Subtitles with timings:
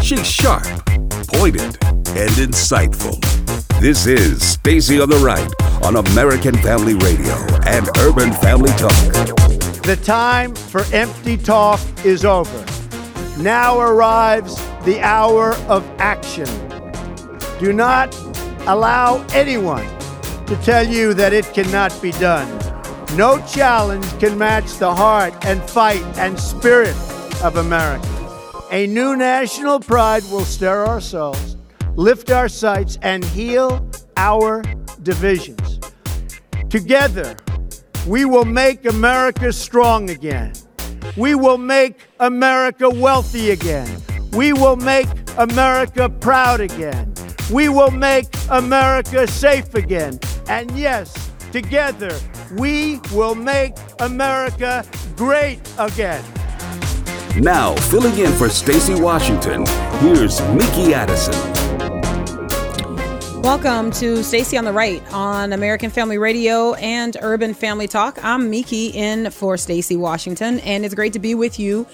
[0.00, 0.62] She's sharp,
[1.26, 1.76] pointed,
[2.14, 3.18] and insightful.
[3.80, 7.34] This is Stacy on the Right on American Family Radio
[7.66, 8.92] and Urban Family Talk.
[9.82, 12.64] The time for empty talk is over.
[13.42, 14.54] Now arrives
[14.84, 16.46] the hour of action.
[17.58, 18.14] Do not
[18.68, 19.88] allow anyone
[20.46, 22.59] to tell you that it cannot be done.
[23.16, 26.94] No challenge can match the heart and fight and spirit
[27.42, 28.06] of America.
[28.70, 31.56] A new national pride will stir our souls,
[31.96, 33.84] lift our sights, and heal
[34.16, 34.62] our
[35.02, 35.80] divisions.
[36.68, 37.36] Together,
[38.06, 40.52] we will make America strong again.
[41.16, 43.88] We will make America wealthy again.
[44.32, 47.12] We will make America proud again.
[47.50, 50.20] We will make America safe again.
[50.46, 52.16] And yes, together,
[52.52, 54.84] we will make America
[55.16, 56.24] great again.
[57.36, 59.64] Now, filling in for Stacy Washington,
[60.00, 61.34] here's Miki Addison.
[63.42, 68.22] Welcome to Stacy on the Right on American Family Radio and Urban Family Talk.
[68.24, 71.86] I'm Miki in for Stacy Washington, and it's great to be with you.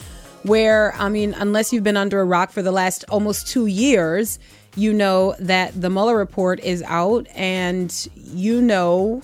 [0.43, 4.39] Where, I mean, unless you've been under a rock for the last almost two years,
[4.75, 9.23] you know that the Mueller report is out, and you know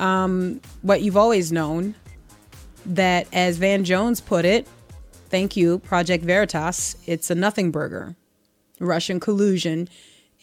[0.00, 1.94] um, what you've always known
[2.86, 4.66] that, as Van Jones put it,
[5.28, 8.16] thank you, Project Veritas, it's a nothing burger.
[8.80, 9.88] Russian collusion.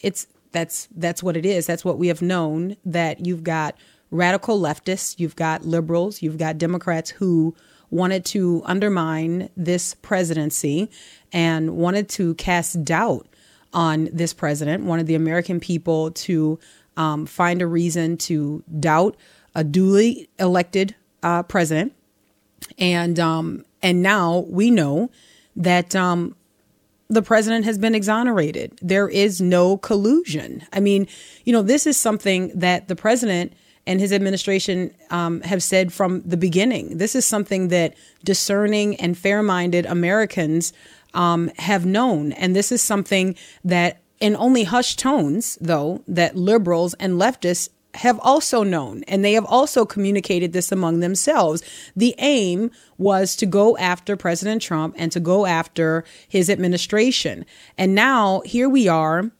[0.00, 1.66] It's that's that's what it is.
[1.66, 3.76] That's what we have known that you've got
[4.10, 7.54] radical leftists, you've got liberals, you've got Democrats who
[7.90, 10.90] wanted to undermine this presidency
[11.32, 13.26] and wanted to cast doubt
[13.72, 16.58] on this president, wanted the American people to
[16.96, 19.16] um, find a reason to doubt
[19.58, 21.92] a duly elected uh, president.
[22.78, 25.10] And um, and now we know
[25.56, 26.36] that um,
[27.08, 28.78] the president has been exonerated.
[28.80, 30.62] There is no collusion.
[30.72, 31.08] I mean,
[31.44, 33.52] you know, this is something that the president
[33.84, 36.98] and his administration um, have said from the beginning.
[36.98, 40.72] This is something that discerning and fair minded Americans
[41.14, 42.32] um, have known.
[42.32, 48.18] And this is something that, in only hushed tones, though, that liberals and leftists have
[48.22, 51.62] also known, and they have also communicated this among themselves.
[51.96, 57.44] The aim was to go after President Trump and to go after his administration.
[57.76, 59.30] And now here we are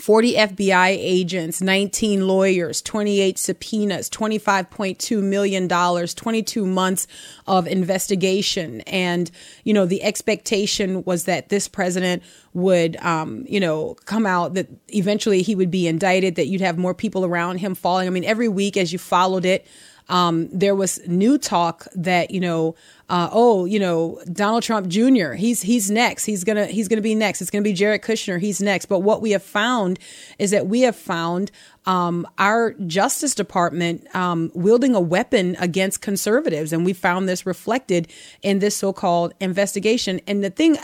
[0.00, 7.06] 40 FBI agents, 19 lawyers, 28 subpoenas, $25.2 million, 22 months
[7.46, 8.80] of investigation.
[8.82, 9.30] And,
[9.62, 12.22] you know, the expectation was that this president
[12.54, 16.78] would, um, you know, come out, that eventually he would be indicted, that you'd have
[16.78, 18.06] more people around him falling.
[18.06, 19.66] I mean, every week as you followed it,
[20.10, 22.74] um, there was new talk that you know,
[23.08, 25.32] uh, oh, you know, Donald Trump Jr.
[25.32, 26.24] He's he's next.
[26.24, 27.40] He's gonna he's gonna be next.
[27.40, 28.40] It's gonna be Jared Kushner.
[28.40, 28.86] He's next.
[28.86, 29.98] But what we have found
[30.38, 31.52] is that we have found
[31.86, 38.08] um, our Justice Department um, wielding a weapon against conservatives, and we found this reflected
[38.42, 40.20] in this so-called investigation.
[40.26, 40.76] And the thing,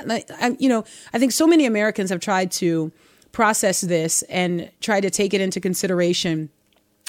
[0.59, 2.93] you know, I think so many Americans have tried to
[3.33, 6.49] process this and try to take it into consideration.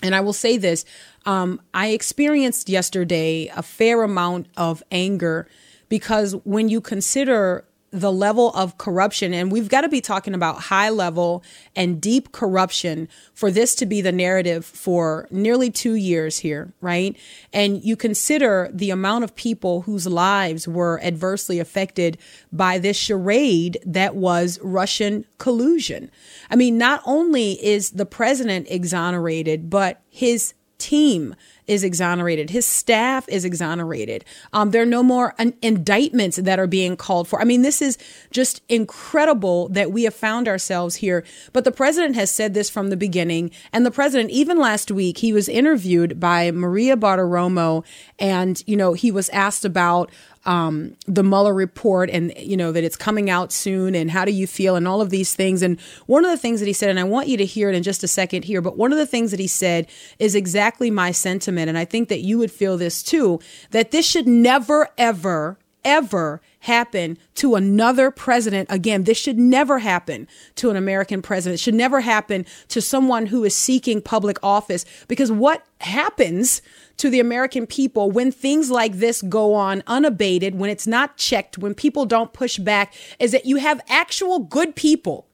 [0.04, 0.86] And I will say this
[1.26, 5.48] um, I experienced yesterday a fair amount of anger
[5.90, 7.66] because when you consider
[8.00, 11.44] the level of corruption, and we've got to be talking about high level
[11.76, 17.18] and deep corruption for this to be the narrative for nearly two years here, right?
[17.54, 22.18] And you consider the amount of people whose lives were adversely affected
[22.52, 26.12] by this charade that was Russian collusion.
[26.50, 31.36] I mean, not only is the president exonerated, but his team
[31.68, 32.50] is exonerated.
[32.50, 34.26] His staff is exonerated.
[34.54, 37.42] Um, there are no more un- indictments that are being called for.
[37.42, 37.98] I mean, this is
[38.32, 41.26] just incredible that we have found ourselves here.
[41.54, 43.52] But the president has said this from the beginning.
[43.74, 47.86] And the president, even last week, he was interviewed by Maria Bartiromo,
[48.18, 50.12] and, you know, he was asked about
[50.48, 54.32] um, the Mueller report and, you know, that it's coming out soon and how do
[54.32, 55.62] you feel and all of these things.
[55.62, 57.76] And one of the things that he said, and I want you to hear it
[57.76, 59.88] in just a second here, but one of the things that he said
[60.20, 61.68] is exactly my sentiment.
[61.68, 63.40] And I think that you would feel this too,
[63.72, 69.04] that this should never, ever, ever happen to another president again.
[69.04, 71.60] This should never happen to an American president.
[71.60, 76.62] It should never happen to someone who is seeking public office because what happens
[76.98, 81.58] to the American people when things like this go on unabated, when it's not checked,
[81.58, 85.28] when people don't push back, is that you have actual good people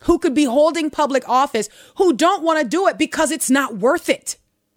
[0.00, 3.76] who could be holding public office who don't want to do it because it's not
[3.76, 4.36] worth it.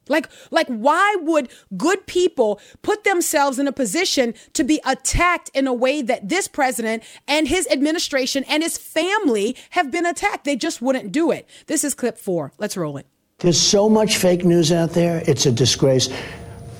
[0.09, 5.67] Like, like, why would good people put themselves in a position to be attacked in
[5.67, 10.45] a way that this president and his administration and his family have been attacked?
[10.45, 11.47] They just wouldn't do it.
[11.67, 12.53] This is clip four.
[12.57, 13.07] Let's roll it.
[13.39, 16.09] There's so much fake news out there, it's a disgrace.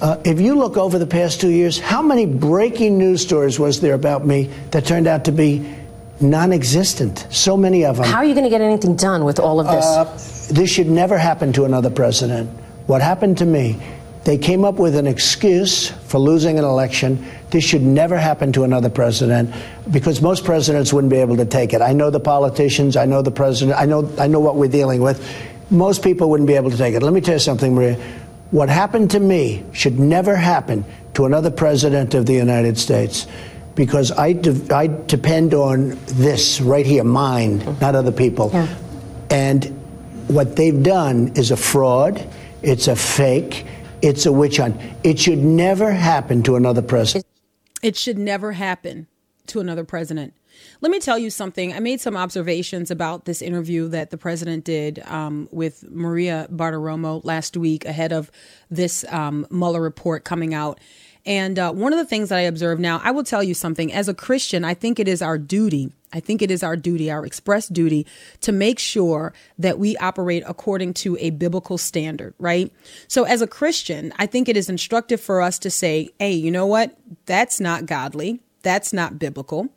[0.01, 3.81] Uh, if you look over the past two years, how many breaking news stories was
[3.81, 5.75] there about me that turned out to be
[6.19, 7.27] non existent?
[7.29, 8.05] So many of them.
[8.05, 9.85] How are you going to get anything done with all of this?
[9.85, 12.49] Uh, this should never happen to another president.
[12.87, 13.79] What happened to me,
[14.23, 17.25] they came up with an excuse for losing an election.
[17.49, 19.53] This should never happen to another president
[19.91, 21.81] because most presidents wouldn't be able to take it.
[21.81, 25.01] I know the politicians, I know the president, I know, I know what we're dealing
[25.01, 25.25] with.
[25.69, 27.03] Most people wouldn't be able to take it.
[27.03, 27.95] Let me tell you something, Maria.
[28.51, 30.85] What happened to me should never happen
[31.15, 33.27] to another president of the United States
[33.75, 38.49] because I, de- I depend on this right here, mine, not other people.
[38.53, 38.67] Yeah.
[39.29, 39.65] And
[40.27, 42.25] what they've done is a fraud.
[42.63, 43.65] It's a fake.
[44.01, 44.79] It's a witch hunt.
[45.03, 47.25] It should never happen to another president.
[47.81, 49.07] It should never happen
[49.47, 50.33] to another president.
[50.81, 51.73] Let me tell you something.
[51.73, 57.23] I made some observations about this interview that the president did um, with Maria Bartiromo
[57.23, 58.31] last week ahead of
[58.69, 60.79] this um, Mueller report coming out.
[61.27, 63.91] And uh, one of the things that I observe now, I will tell you something.
[63.91, 65.91] As a Christian, I think it is our duty.
[66.13, 68.07] I think it is our duty, our express duty,
[68.39, 72.71] to make sure that we operate according to a biblical standard, right?
[73.09, 76.49] So, as a Christian, I think it is instructive for us to say, hey, you
[76.49, 76.97] know what?
[77.25, 78.39] That's not godly.
[78.61, 79.67] That's not biblical.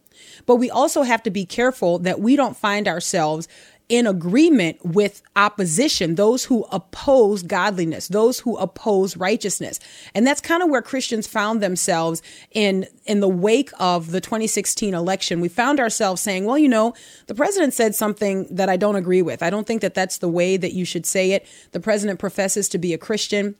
[0.46, 3.48] But we also have to be careful that we don't find ourselves
[3.90, 9.80] in agreement with opposition, those who oppose godliness, those who oppose righteousness.
[10.14, 12.22] And that's kind of where Christians found themselves
[12.52, 15.40] in, in the wake of the 2016 election.
[15.40, 16.94] We found ourselves saying, well, you know,
[17.26, 19.42] the president said something that I don't agree with.
[19.42, 21.44] I don't think that that's the way that you should say it.
[21.72, 23.56] The president professes to be a Christian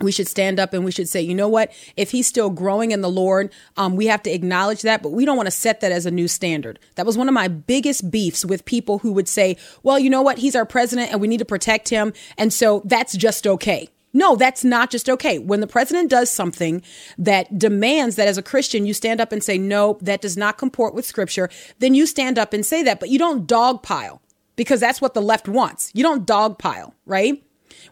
[0.00, 1.72] we should stand up and we should say, you know what?
[1.96, 5.24] If he's still growing in the Lord, um, we have to acknowledge that, but we
[5.24, 6.78] don't want to set that as a new standard.
[6.94, 10.22] That was one of my biggest beefs with people who would say, well, you know
[10.22, 10.38] what?
[10.38, 12.12] He's our president and we need to protect him.
[12.36, 13.88] And so that's just okay.
[14.12, 15.38] No, that's not just okay.
[15.38, 16.82] When the president does something
[17.18, 20.58] that demands that as a Christian, you stand up and say, no, that does not
[20.58, 24.20] comport with scripture, then you stand up and say that, but you don't dogpile
[24.56, 25.90] because that's what the left wants.
[25.94, 27.42] You don't dogpile, right?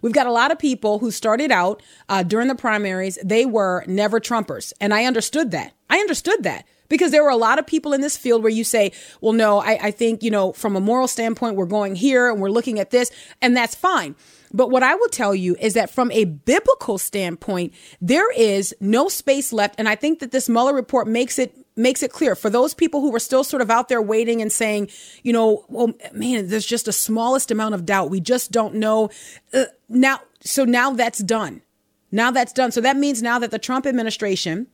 [0.02, 3.84] We've got a lot of people who started out uh, during the primaries, they were
[3.86, 4.72] never Trumpers.
[4.80, 5.72] And I understood that.
[5.88, 8.64] I understood that because there were a lot of people in this field where you
[8.64, 12.30] say, well, no, I, I think, you know, from a moral standpoint, we're going here
[12.30, 13.10] and we're looking at this,
[13.40, 14.14] and that's fine.
[14.52, 19.08] But what I will tell you is that from a biblical standpoint, there is no
[19.08, 19.74] space left.
[19.78, 23.00] And I think that this Mueller report makes it makes it clear for those people
[23.00, 24.88] who were still sort of out there waiting and saying,
[25.22, 28.10] you know, well, man, there's just a smallest amount of doubt.
[28.10, 29.10] We just don't know.
[29.52, 31.62] Uh, now, so now that's done.
[32.10, 32.72] Now that's done.
[32.72, 34.68] So that means now that the Trump administration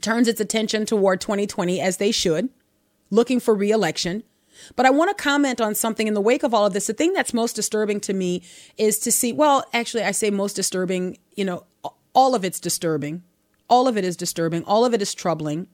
[0.00, 2.48] turns its attention toward 2020 as they should,
[3.10, 4.24] looking for reelection.
[4.76, 6.86] But I want to comment on something in the wake of all of this.
[6.86, 8.42] The thing that's most disturbing to me
[8.76, 11.64] is to see, well, actually, I say most disturbing, you know,
[12.12, 13.22] all of it's disturbing.
[13.68, 14.64] All of it is disturbing.
[14.64, 15.68] All of it is troubling.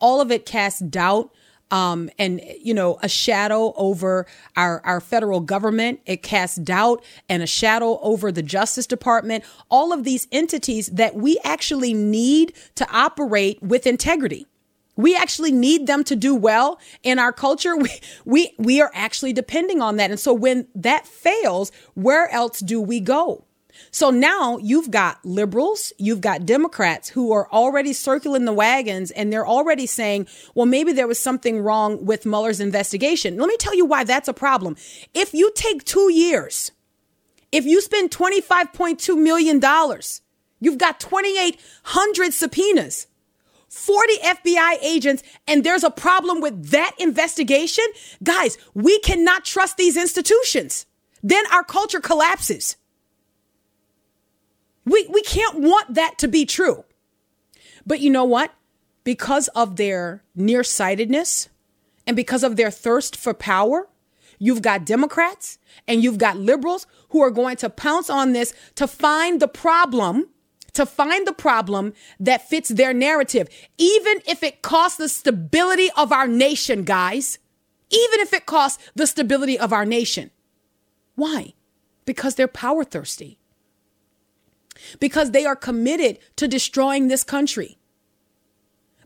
[0.00, 1.32] All of it casts doubt
[1.70, 4.26] um, and you know a shadow over
[4.56, 6.00] our our federal government.
[6.06, 9.44] It casts doubt and a shadow over the Justice Department.
[9.70, 14.46] All of these entities that we actually need to operate with integrity.
[14.96, 17.76] We actually need them to do well in our culture.
[17.80, 17.90] We,
[18.26, 20.10] we, we are actually depending on that.
[20.10, 23.44] And so when that fails, where else do we go?
[23.90, 29.32] So now you've got liberals, you've got Democrats who are already circling the wagons and
[29.32, 33.36] they're already saying, well, maybe there was something wrong with Mueller's investigation.
[33.36, 34.76] Let me tell you why that's a problem.
[35.14, 36.72] If you take two years,
[37.52, 39.60] if you spend $25.2 million,
[40.60, 43.06] you've got 2,800 subpoenas.
[43.68, 47.84] 40 FBI agents, and there's a problem with that investigation,
[48.22, 50.86] guys, we cannot trust these institutions.
[51.22, 52.76] Then our culture collapses.
[54.84, 56.84] We, we can't want that to be true.
[57.86, 58.52] But you know what?
[59.04, 61.48] Because of their nearsightedness
[62.06, 63.88] and because of their thirst for power,
[64.38, 68.86] you've got Democrats and you've got liberals who are going to pounce on this to
[68.86, 70.28] find the problem,
[70.72, 76.12] to find the problem that fits their narrative, even if it costs the stability of
[76.12, 77.38] our nation, guys.
[77.92, 80.30] Even if it costs the stability of our nation.
[81.16, 81.54] Why?
[82.04, 83.39] Because they're power thirsty
[84.98, 87.78] because they are committed to destroying this country.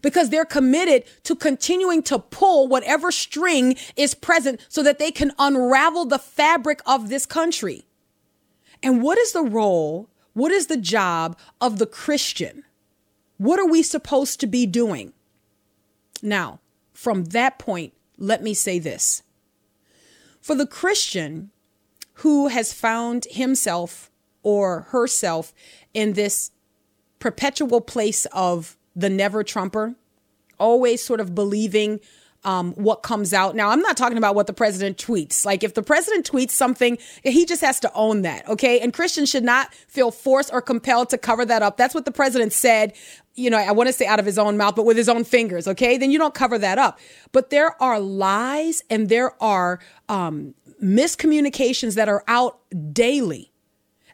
[0.03, 5.33] Because they're committed to continuing to pull whatever string is present so that they can
[5.39, 7.87] unravel the fabric of this country.
[8.83, 12.65] And what is the role What is the job of the Christian?
[13.39, 15.13] What are we supposed to be doing?
[16.23, 16.61] Now,
[16.93, 19.23] from that point, let me say this.
[20.41, 21.51] For the Christian
[22.19, 24.11] who has found himself
[24.45, 25.53] or herself
[25.93, 26.53] in this
[27.19, 29.97] perpetual place of the never Trumper,
[30.59, 31.99] always sort of believing
[32.45, 33.57] um, what comes out.
[33.57, 35.47] Now, I'm not talking about what the president tweets.
[35.47, 38.81] Like, if the president tweets something, he just has to own that, okay?
[38.81, 41.79] And Christians should not feel forced or compelled to cover that up.
[41.79, 42.93] That's what the president said,
[43.35, 45.25] you know, I want to say out of his own mouth, but with his own
[45.25, 45.97] fingers, okay?
[45.97, 46.99] Then you don't cover that up.
[47.33, 52.61] But there are lies and there are um, miscommunications that are out
[52.93, 53.54] daily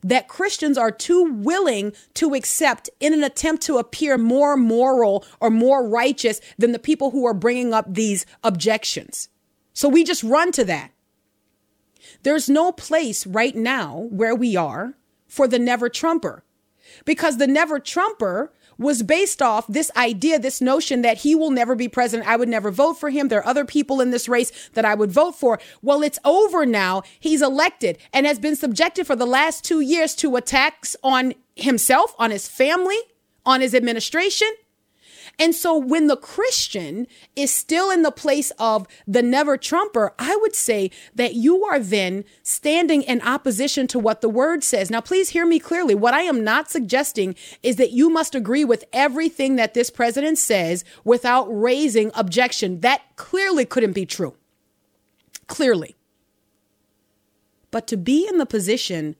[0.02, 5.50] that Christians are too willing to accept in an attempt to appear more moral or
[5.50, 9.28] more righteous than the people who are bringing up these objections.
[9.72, 10.92] So we just run to that.
[12.22, 14.94] There's no place right now where we are
[15.26, 16.44] for the never Trumper
[17.04, 21.76] because the never Trumper was based off this idea, this notion that he will never
[21.76, 22.28] be president.
[22.28, 23.28] I would never vote for him.
[23.28, 25.60] There are other people in this race that I would vote for.
[25.82, 27.02] Well, it's over now.
[27.20, 32.14] He's elected and has been subjected for the last two years to attacks on himself,
[32.18, 32.98] on his family,
[33.44, 34.48] on his administration.
[35.40, 40.36] And so when the Christian is still in the place of the never Trumper, I
[40.36, 44.90] would say that you are then standing in opposition to what the word says.
[44.90, 45.94] Now, please hear me clearly.
[45.94, 50.36] What I am not suggesting is that you must agree with everything that this president
[50.36, 52.80] says without raising objection.
[52.80, 54.36] That clearly couldn't be true.
[55.46, 55.96] Clearly.
[57.70, 59.16] But to be in the position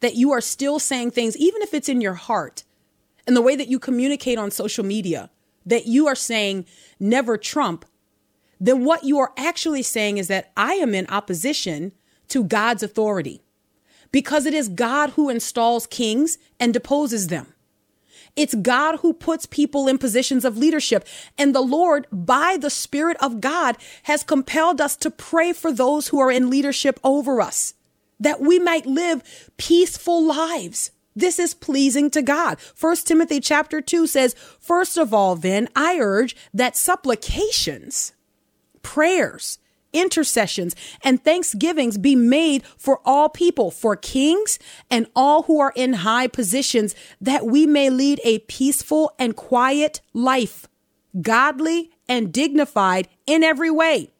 [0.00, 2.64] that you are still saying things, even if it's in your heart,
[3.26, 5.30] and the way that you communicate on social media,
[5.66, 6.66] that you are saying
[6.98, 7.84] never Trump,
[8.60, 11.92] then what you are actually saying is that I am in opposition
[12.28, 13.42] to God's authority
[14.12, 17.54] because it is God who installs kings and deposes them.
[18.36, 21.06] It's God who puts people in positions of leadership.
[21.36, 26.08] And the Lord, by the Spirit of God, has compelled us to pray for those
[26.08, 27.74] who are in leadership over us,
[28.18, 30.91] that we might live peaceful lives.
[31.14, 32.58] This is pleasing to God.
[32.60, 38.12] First Timothy chapter 2 says, First of all, then, I urge that supplications,
[38.82, 39.58] prayers,
[39.92, 44.58] intercessions, and thanksgivings be made for all people, for kings
[44.90, 50.00] and all who are in high positions, that we may lead a peaceful and quiet
[50.12, 50.66] life,
[51.20, 54.10] godly and dignified in every way.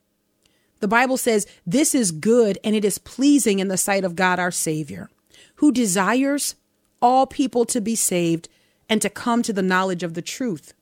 [0.81, 4.39] The Bible says this is good and it is pleasing in the sight of God
[4.39, 5.09] our Savior,
[5.57, 6.57] who desires
[7.03, 8.49] all people to be saved
[8.89, 10.73] and to come to the knowledge of the truth.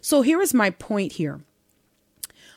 [0.00, 1.40] So here is my point here.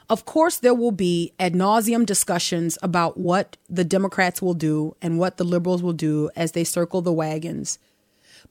[0.09, 5.17] Of course, there will be ad nauseum discussions about what the Democrats will do and
[5.17, 7.79] what the liberals will do as they circle the wagons.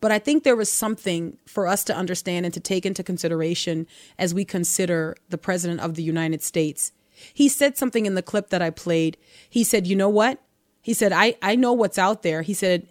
[0.00, 3.86] But I think there is something for us to understand and to take into consideration
[4.18, 6.92] as we consider the President of the United States.
[7.32, 9.16] He said something in the clip that I played.
[9.48, 10.40] He said, You know what?
[10.80, 12.42] He said, I, I know what's out there.
[12.42, 12.88] He said,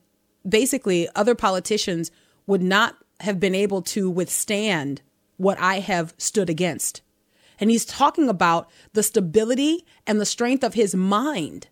[0.48, 2.12] basically other politicians
[2.48, 5.02] would not have been able to withstand
[5.38, 7.02] what I have stood against.
[7.60, 11.68] And he's talking about the stability and the strength of his mind.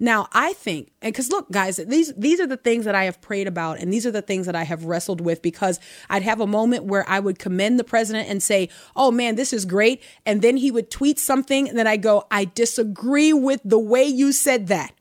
[0.00, 3.20] Now, I think, and because look, guys, these these are the things that I have
[3.20, 5.78] prayed about, and these are the things that I have wrestled with because
[6.10, 9.52] I'd have a moment where I would commend the president and say, "Oh man, this
[9.52, 13.60] is great," and then he would tweet something, and then I go, "I disagree with
[13.64, 14.92] the way you said that."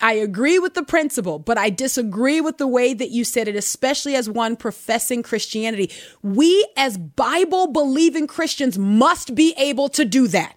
[0.00, 3.56] I agree with the principle, but I disagree with the way that you said it,
[3.56, 5.90] especially as one professing Christianity.
[6.22, 10.56] We, as Bible believing Christians, must be able to do that.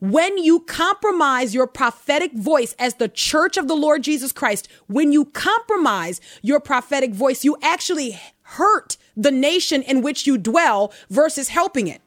[0.00, 5.12] When you compromise your prophetic voice as the church of the Lord Jesus Christ, when
[5.12, 11.50] you compromise your prophetic voice, you actually hurt the nation in which you dwell versus
[11.50, 12.00] helping it.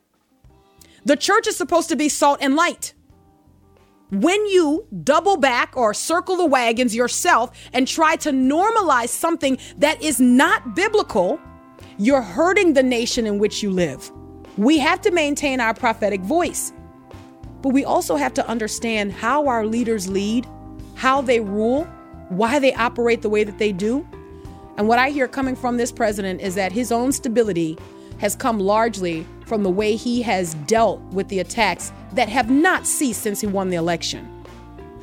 [1.06, 2.95] The church is supposed to be salt and light
[4.22, 10.02] when you double back or circle the wagons yourself and try to normalize something that
[10.02, 11.40] is not biblical,
[11.98, 14.12] you're hurting the nation in which you live.
[14.58, 16.72] We have to maintain our prophetic voice,
[17.62, 20.48] but we also have to understand how our leaders lead,
[20.96, 21.84] how they rule,
[22.30, 24.08] why they operate the way that they do.
[24.78, 27.78] And what I hear coming from this president is that his own stability
[28.20, 32.86] has come largely from the way he has dealt with the attacks that have not
[32.88, 34.32] ceased since he won the election.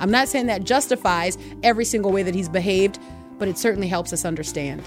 [0.00, 2.98] I'm not saying that justifies every single way that he's behaved,
[3.38, 4.82] but it certainly helps us understand.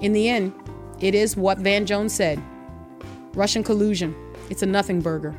[0.00, 0.54] In the end,
[1.00, 2.42] it is what Van Jones said
[3.34, 4.14] Russian collusion.
[4.48, 5.36] It's a nothing burger.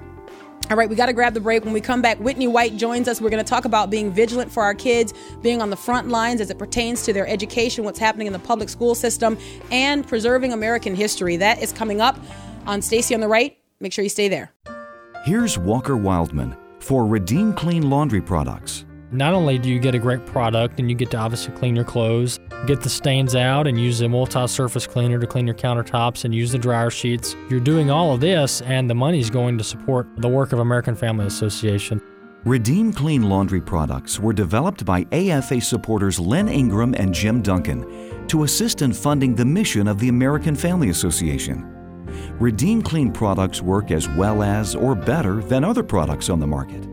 [0.70, 1.64] All right, we got to grab the break.
[1.64, 3.22] When we come back, Whitney White joins us.
[3.22, 5.14] We're going to talk about being vigilant for our kids,
[5.44, 8.40] being on the front lines as it pertains to their education, what's happening in the
[8.40, 9.38] public school system,
[9.70, 11.38] and preserving American history.
[11.38, 12.20] That is coming up
[12.66, 13.58] on Stacy on the Right.
[13.80, 14.52] Make sure you stay there.
[15.24, 18.86] Here's Walker Wildmon for Redeem Clean Laundry Products.
[19.12, 21.86] Not only do you get a great product and you get to obviously clean your
[21.86, 26.26] clothes, get the stains out and use a multi surface cleaner to clean your countertops
[26.26, 29.58] and use the dryer sheets, you're doing all of this and the money is going
[29.58, 32.02] to support the work of American Family Association.
[32.44, 38.44] Redeem Clean Laundry Products were developed by AFA supporters Len Ingram and Jim Duncan to
[38.44, 41.75] assist in funding the mission of the American Family Association.
[42.40, 46.84] Redeem Clean products work as well as or better than other products on the market.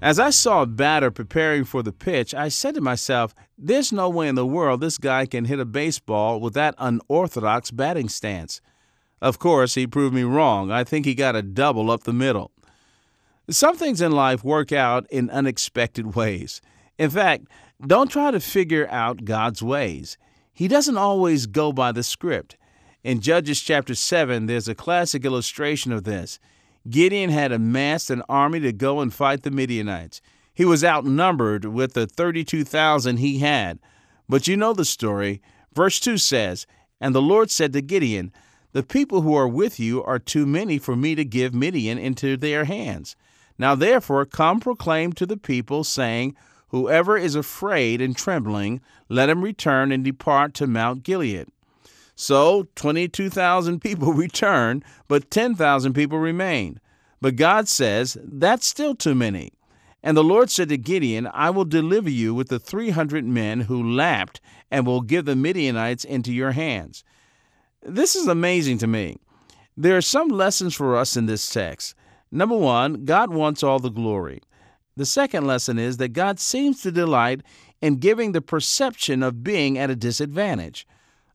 [0.01, 4.10] As I saw a batter preparing for the pitch, I said to myself, there's no
[4.10, 8.60] way in the world this guy can hit a baseball with that unorthodox batting stance.
[9.22, 10.72] Of course, he proved me wrong.
[10.72, 12.50] I think he got a double up the middle.
[13.51, 16.60] Some things in life work out in unexpected ways.
[16.98, 17.45] In fact,
[17.86, 20.17] don't try to figure out God's ways.
[20.51, 22.57] He doesn't always go by the script.
[23.03, 26.39] In Judges chapter 7, there's a classic illustration of this.
[26.89, 30.22] Gideon had amassed an army to go and fight the Midianites.
[30.53, 33.79] He was outnumbered with the 32,000 he had.
[34.29, 35.41] But you know the story.
[35.74, 36.65] Verse 2 says,
[37.01, 38.31] And the Lord said to Gideon,
[38.72, 42.38] The people who are with you are too many for me to give Midian into
[42.38, 43.17] their hands.
[43.57, 46.38] Now therefore come proclaim to the people, saying,
[46.69, 48.79] Whoever is afraid and trembling,
[49.10, 51.50] let him return and depart to Mount Gilead.
[52.15, 56.80] So 22,000 people returned, but 10,000 people remained.
[57.21, 59.52] But God says, That's still too many.
[60.04, 63.82] And the Lord said to Gideon, I will deliver you with the 300 men who
[63.82, 67.04] lapped, and will give the Midianites into your hands.
[67.82, 69.17] This is amazing to me.
[69.78, 71.95] There are some lessons for us in this text.
[72.32, 74.41] Number one, God wants all the glory.
[74.97, 77.41] The second lesson is that God seems to delight
[77.82, 80.86] in giving the perception of being at a disadvantage.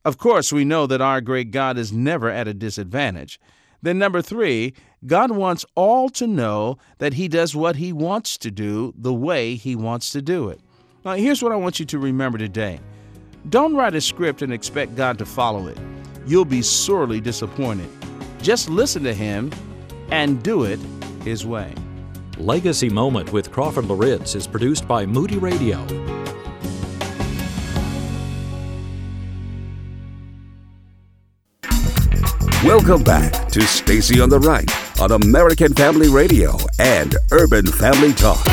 [0.05, 3.41] Of course, we know that our great God is never at a disadvantage.
[3.83, 4.75] Then, number three,
[5.07, 9.55] God wants all to know that He does what He wants to do the way
[9.55, 10.61] He wants to do it.
[11.05, 12.81] Now, here's what I want you to remember today
[13.49, 15.79] don't write a script and expect God to follow it.
[16.27, 17.89] You'll be sorely disappointed.
[18.43, 19.51] Just listen to Him
[20.11, 20.81] and do it
[21.23, 21.73] His way.
[22.37, 25.85] Legacy Moment with Crawford Loritts is produced by Moody Radio.
[32.69, 38.45] Welcome back to Stacy on the Right on American Family Radio and Urban Family Talk.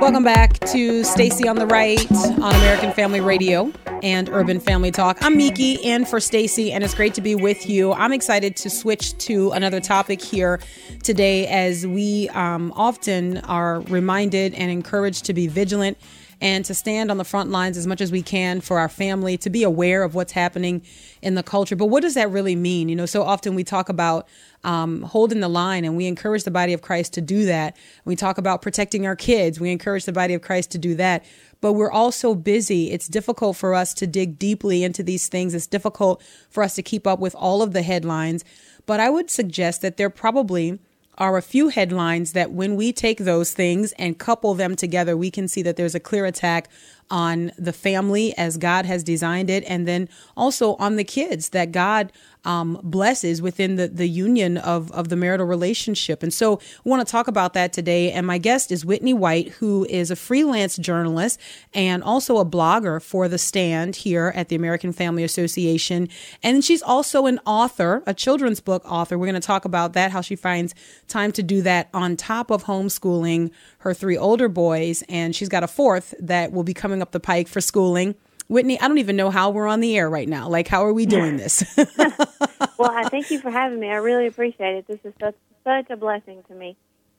[0.00, 3.70] Welcome back to Stacy on the Right on American Family Radio
[4.02, 5.18] and Urban Family Talk.
[5.20, 7.92] I'm Miki in for Stacy and it's great to be with you.
[7.92, 10.60] I'm excited to switch to another topic here
[11.02, 15.98] today as we um, often are reminded and encouraged to be vigilant
[16.40, 19.36] and to stand on the front lines as much as we can for our family,
[19.36, 20.82] to be aware of what's happening
[21.20, 21.76] in the culture.
[21.76, 22.88] But what does that really mean?
[22.88, 24.26] You know, so often we talk about
[24.64, 27.76] um, holding the line and we encourage the body of Christ to do that.
[28.04, 29.60] We talk about protecting our kids.
[29.60, 31.24] We encourage the body of Christ to do that.
[31.60, 32.90] But we're all so busy.
[32.90, 35.54] It's difficult for us to dig deeply into these things.
[35.54, 38.44] It's difficult for us to keep up with all of the headlines.
[38.86, 40.80] But I would suggest that there probably
[41.20, 45.30] are a few headlines that when we take those things and couple them together, we
[45.30, 46.68] can see that there's a clear attack
[47.10, 51.72] on the family as God has designed it, and then also on the kids that
[51.72, 52.10] God
[52.44, 56.22] um, blesses within the, the union of, of the marital relationship.
[56.22, 58.12] And so we want to talk about that today.
[58.12, 61.40] And my guest is Whitney White, who is a freelance journalist
[61.74, 66.08] and also a blogger for The Stand here at the American Family Association.
[66.42, 69.18] And she's also an author, a children's book author.
[69.18, 70.74] We're going to talk about that, how she finds
[71.08, 75.02] time to do that on top of homeschooling her three older boys.
[75.08, 78.14] And she's got a fourth that will be coming up the pike for schooling.
[78.50, 80.48] Whitney, I don't even know how we're on the air right now.
[80.48, 81.64] Like, how are we doing this?
[81.76, 83.88] well, I thank you for having me.
[83.88, 84.88] I really appreciate it.
[84.88, 86.76] This is such, such a blessing to me.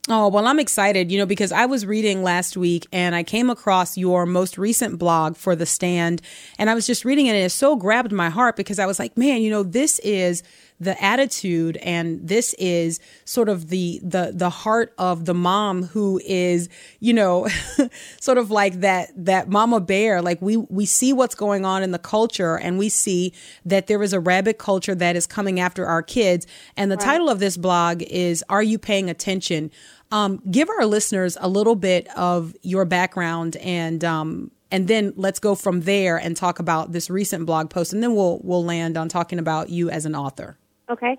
[0.09, 3.49] Oh, well, I'm excited, you know, because I was reading last week and I came
[3.49, 6.21] across your most recent blog for The Stand.
[6.57, 8.99] And I was just reading it and it so grabbed my heart because I was
[8.99, 10.43] like, man, you know, this is
[10.81, 16.19] the attitude and this is sort of the the the heart of the mom who
[16.25, 17.47] is you know
[18.19, 20.23] sort of like that that mama bear.
[20.23, 23.31] Like we we see what's going on in the culture and we see
[23.63, 26.47] that there is a rabbit culture that is coming after our kids.
[26.75, 27.05] And the right.
[27.05, 29.69] title of this blog is are you paying attention?
[30.11, 35.39] Um, give our listeners a little bit of your background and um, and then let's
[35.39, 38.97] go from there and talk about this recent blog post and then we'll we'll land
[38.97, 40.57] on talking about you as an author
[40.91, 41.17] Okay.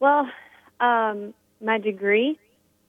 [0.00, 0.28] Well,
[0.80, 2.38] um, my degree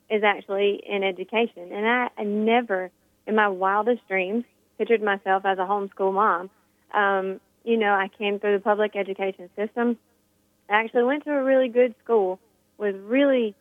[0.10, 2.90] is actually in education, and I, I never,
[3.28, 4.44] in my wildest dreams,
[4.80, 6.50] pictured myself as a homeschool mom.
[6.94, 9.98] Um, you know, I came through the public education system.
[10.70, 12.40] I actually went to a really good school
[12.78, 13.54] with really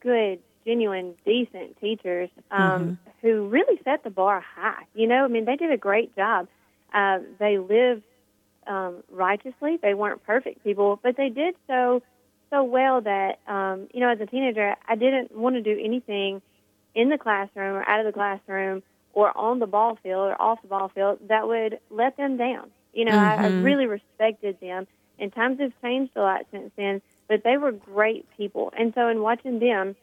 [0.00, 2.92] good, genuine, decent teachers um, mm-hmm.
[3.22, 4.84] who really set the bar high.
[4.94, 6.46] You know, I mean, they did a great job.
[6.92, 8.02] Uh, they lived
[8.66, 9.78] um, righteously.
[9.80, 12.02] They weren't perfect people, but they did so
[12.50, 16.42] so well that um, you know, as a teenager, I didn't want to do anything
[16.94, 18.82] in the classroom or out of the classroom
[19.14, 22.70] or on the ball field or off the ball field that would let them down.
[22.92, 23.44] You know, mm-hmm.
[23.44, 24.86] I, I really respected them,
[25.18, 27.00] and times have changed a lot since then.
[27.28, 29.96] But they were great people, and so in watching them,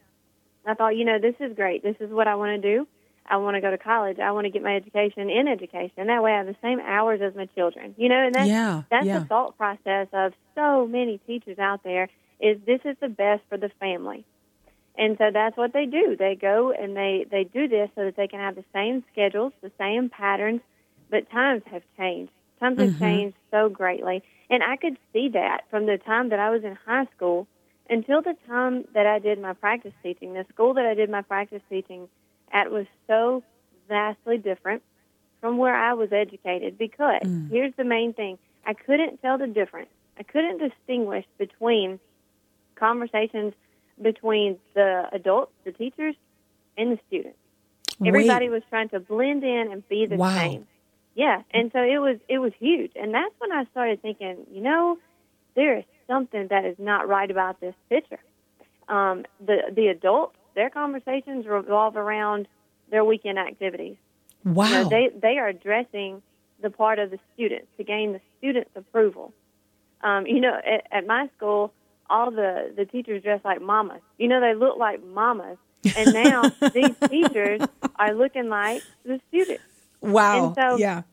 [0.65, 1.83] I thought, you know, this is great.
[1.83, 2.87] This is what I want to do.
[3.25, 4.19] I want to go to college.
[4.19, 6.07] I want to get my education in education.
[6.07, 7.93] That way I have the same hours as my children.
[7.97, 9.19] You know, and that's, yeah, that's yeah.
[9.19, 13.57] the thought process of so many teachers out there is this is the best for
[13.57, 14.25] the family.
[14.97, 16.15] And so that's what they do.
[16.17, 19.53] They go and they, they do this so that they can have the same schedules,
[19.61, 20.61] the same patterns,
[21.09, 22.31] but times have changed.
[22.59, 22.91] Times mm-hmm.
[22.91, 24.23] have changed so greatly.
[24.49, 27.47] And I could see that from the time that I was in high school
[27.89, 30.33] until the time that I did my practice teaching.
[30.33, 32.09] The school that I did my practice teaching
[32.51, 33.43] at was so
[33.87, 34.83] vastly different
[35.41, 37.49] from where I was educated because mm.
[37.49, 39.89] here's the main thing I couldn't tell the difference.
[40.17, 41.99] I couldn't distinguish between
[42.75, 43.53] conversations
[44.01, 46.15] between the adults, the teachers,
[46.77, 47.37] and the students.
[48.05, 48.53] Everybody Wait.
[48.53, 50.37] was trying to blend in and be the wow.
[50.37, 50.67] same.
[51.15, 54.61] Yeah, and so it was it was huge, and that's when I started thinking, you
[54.61, 54.97] know,
[55.55, 58.19] there is something that is not right about this picture.
[58.87, 62.47] Um, the the adults their conversations revolve around
[62.89, 63.97] their weekend activities.
[64.43, 64.65] Wow.
[64.65, 66.21] You know, they they are addressing
[66.61, 69.33] the part of the students to gain the students' approval.
[70.01, 71.73] Um, you know, at, at my school,
[72.09, 74.01] all the the teachers dress like mamas.
[74.17, 75.57] You know, they look like mamas,
[75.95, 77.61] and now these teachers
[77.97, 79.63] are looking like the students.
[80.01, 80.47] Wow.
[80.47, 81.03] And so yeah.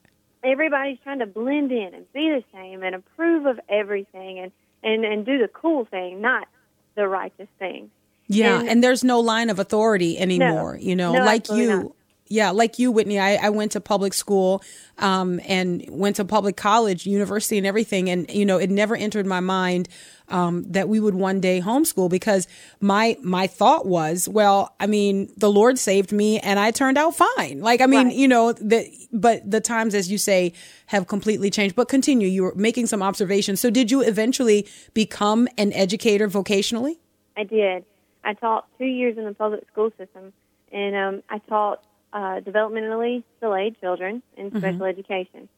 [0.44, 5.04] Everybody's trying to blend in and be the same and approve of everything and and
[5.04, 6.46] and do the cool thing, not
[6.94, 7.90] the righteous thing.
[8.28, 10.74] Yeah, and, and, there's no line of authority anymore.
[10.74, 11.68] No, you know, no, like you.
[11.68, 11.92] Not.
[12.28, 13.20] Yeah, like you, Whitney.
[13.20, 14.60] I, I went to public school,
[14.98, 18.10] um, and went to public college, university, and everything.
[18.10, 19.88] And you know, it never entered my mind
[20.28, 22.48] um, that we would one day homeschool because
[22.80, 27.14] my my thought was, well, I mean, the Lord saved me, and I turned out
[27.14, 27.60] fine.
[27.60, 28.16] Like, I mean, right.
[28.16, 30.52] you know, the but the times, as you say,
[30.86, 31.76] have completely changed.
[31.76, 32.28] But continue.
[32.28, 33.60] You were making some observations.
[33.60, 36.96] So, did you eventually become an educator vocationally?
[37.36, 37.84] I did.
[38.26, 40.32] I taught two years in the public school system,
[40.72, 44.58] and um, I taught uh, developmentally delayed children in mm-hmm.
[44.58, 45.48] special education.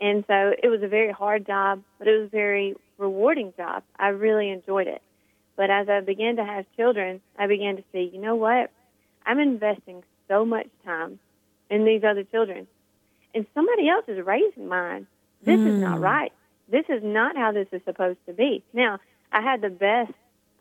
[0.00, 3.82] And so it was a very hard job, but it was a very rewarding job.
[3.98, 5.02] I really enjoyed it.
[5.56, 8.70] But as I began to have children, I began to see, you know what?
[9.26, 11.18] I'm investing so much time
[11.70, 12.68] in these other children,
[13.34, 15.08] and somebody else is raising mine.
[15.42, 15.66] This mm.
[15.66, 16.04] is not hmm.
[16.04, 16.32] right.
[16.68, 18.62] This is not how this is supposed to be.
[18.72, 19.00] Now,
[19.32, 20.12] I had the best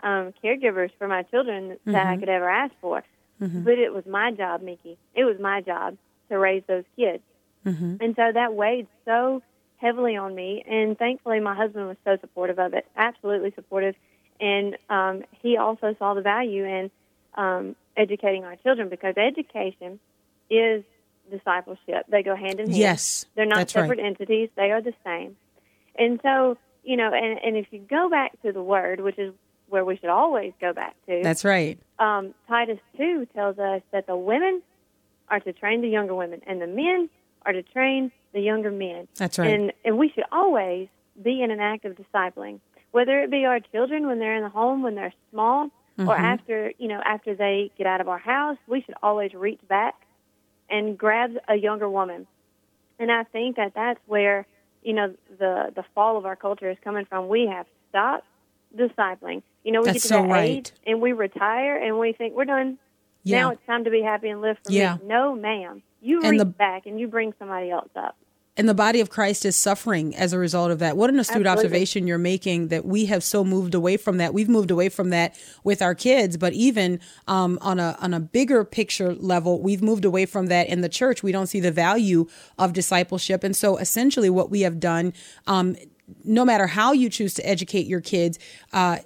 [0.04, 1.96] um, caregivers for my children that mm-hmm.
[1.96, 3.04] I could ever ask for.
[3.42, 3.64] Mm-hmm.
[3.64, 4.98] But it was my job, Mickey.
[5.16, 5.98] It was my job
[6.30, 7.24] to raise those kids.
[7.66, 7.98] Mm-hmm.
[8.00, 9.42] And so that weighed so
[9.78, 10.64] heavily on me.
[10.68, 13.96] And thankfully, my husband was so supportive of it, absolutely supportive.
[14.40, 16.92] And um, he also saw the value in
[17.36, 20.00] um, educating our children because education
[20.50, 20.84] is
[21.30, 22.06] discipleship.
[22.10, 22.78] They go hand in hand.
[22.78, 23.26] Yes.
[23.36, 24.08] They're not separate right.
[24.08, 25.36] entities, they are the same.
[25.96, 29.34] And so, you know, and, and if you go back to the word, which is
[29.72, 31.22] where we should always go back to.
[31.24, 31.80] That's right.
[31.98, 34.62] Um, Titus 2 tells us that the women
[35.30, 37.10] are to train the younger women and the men
[37.46, 39.08] are to train the younger men.
[39.16, 39.50] That's right.
[39.50, 40.90] And, and we should always
[41.22, 42.60] be in an act of discipling,
[42.92, 46.10] whether it be our children when they're in the home, when they're small, mm-hmm.
[46.10, 49.62] or after, you know, after they get out of our house, we should always reach
[49.70, 49.96] back
[50.70, 52.28] and grab a younger woman.
[53.00, 54.46] And I think that that's where,
[54.84, 57.30] you know, the, the fall of our culture is coming from.
[57.30, 58.26] We have stopped
[58.78, 59.44] discipling.
[59.64, 60.50] You know, we That's get to so that right.
[60.50, 62.78] age and we retire and we think we're done.
[63.24, 63.42] Yeah.
[63.42, 64.96] Now it's time to be happy and live for Yeah.
[64.96, 65.02] me.
[65.08, 65.84] No, ma'am.
[66.02, 68.16] You And reach the- back and you bring somebody else up.
[68.58, 70.98] and the body of Christ is suffering as a result of that.
[70.98, 71.64] What an astute Absolutely.
[71.68, 74.34] observation you're making that we have so moved away from that.
[74.34, 78.20] We've moved away from that with our kids, but even um, on a on a
[78.20, 81.24] bigger picture level, we've moved away from that in the church.
[81.24, 82.28] We don't see the value
[82.60, 85.14] of discipleship, and so essentially, what we have done.
[85.48, 85.76] Um,
[86.26, 88.38] no matter how you choose to educate your kids,
[88.74, 88.98] uh,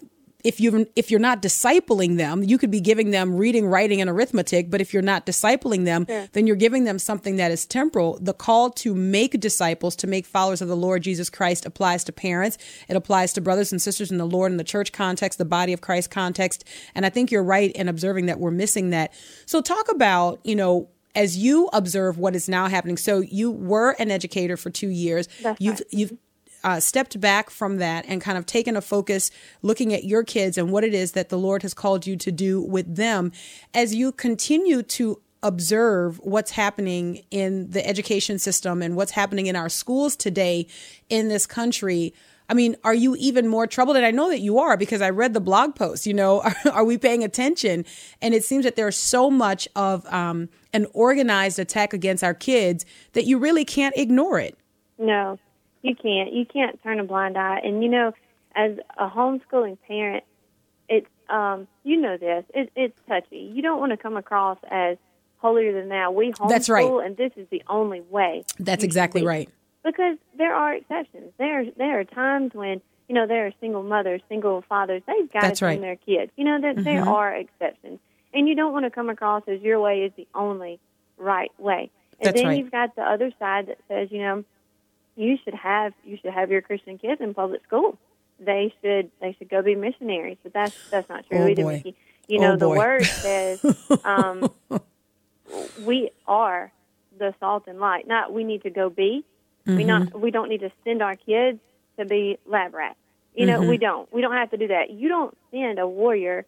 [0.45, 4.09] if you if you're not discipling them, you could be giving them reading, writing, and
[4.09, 4.69] arithmetic.
[4.69, 8.19] But if you're not discipling them, then you're giving them something that is temporal.
[8.21, 12.11] The call to make disciples, to make followers of the Lord Jesus Christ, applies to
[12.11, 12.59] parents.
[12.87, 15.73] It applies to brothers and sisters in the Lord in the church context, the body
[15.73, 16.63] of Christ context.
[16.93, 19.13] And I think you're right in observing that we're missing that.
[19.47, 22.97] So talk about you know as you observe what is now happening.
[22.97, 25.27] So you were an educator for two years.
[25.41, 25.87] That's you've right.
[25.91, 26.13] you've
[26.65, 29.29] uh, stepped back from that and kind of taken a focus
[29.61, 32.31] looking at your kids and what it is that the Lord has called you to
[32.31, 33.31] do with them
[33.73, 39.55] as you continue to observe what's happening in the education system and what's happening in
[39.55, 40.65] our schools today
[41.07, 42.15] in this country.
[42.49, 43.95] I mean, are you even more troubled?
[43.95, 46.07] And I know that you are because I read the blog post.
[46.07, 47.85] You know, are, are we paying attention?
[48.23, 52.87] And it seems that there's so much of um, an organized attack against our kids
[53.13, 54.57] that you really can't ignore it.
[54.97, 55.37] No,
[55.85, 56.33] you can't.
[56.33, 57.59] You can't turn a blind eye.
[57.63, 58.11] And you know,
[58.55, 60.23] as a homeschooling parent,
[60.89, 62.43] it's um, you know this.
[62.53, 63.51] It, it's touchy.
[63.53, 64.97] You don't want to come across as
[65.37, 66.11] holier than thou.
[66.11, 66.85] We homeschool, That's right.
[67.05, 68.43] and this is the only way.
[68.59, 69.27] That's exactly be.
[69.27, 69.49] right.
[69.83, 71.31] Because there are exceptions.
[71.37, 75.03] There, there are times when you know there are single mothers, single fathers.
[75.05, 75.79] They've got That's to right.
[75.81, 76.31] their kids.
[76.35, 77.07] You know that there Mhm.
[77.07, 77.99] are exceptions,
[78.33, 80.79] and you don't want to come across as your way is the only
[81.17, 81.91] right way.
[82.19, 82.57] And That's then right.
[82.57, 84.43] you've got the other side that says, you know,
[85.15, 87.97] you should have you should have your Christian kids in public school.
[88.39, 91.63] They should they should go be missionaries, but that's that's not true Oh, either.
[91.63, 91.83] boy.
[92.27, 92.77] You Oh, know, the boy.
[92.77, 93.59] word says
[94.05, 94.49] um,
[95.79, 96.71] we are
[97.17, 98.07] the salt and light.
[98.07, 99.23] Not we need to go be.
[99.67, 99.87] We Mm-hmm.
[99.87, 101.59] not we don't need to send our kids
[101.97, 102.97] to be lab rats.
[103.33, 103.67] You know, Mhm.
[103.69, 104.11] we don't.
[104.13, 104.89] We don't have to do that.
[104.91, 106.45] You don't send a warrior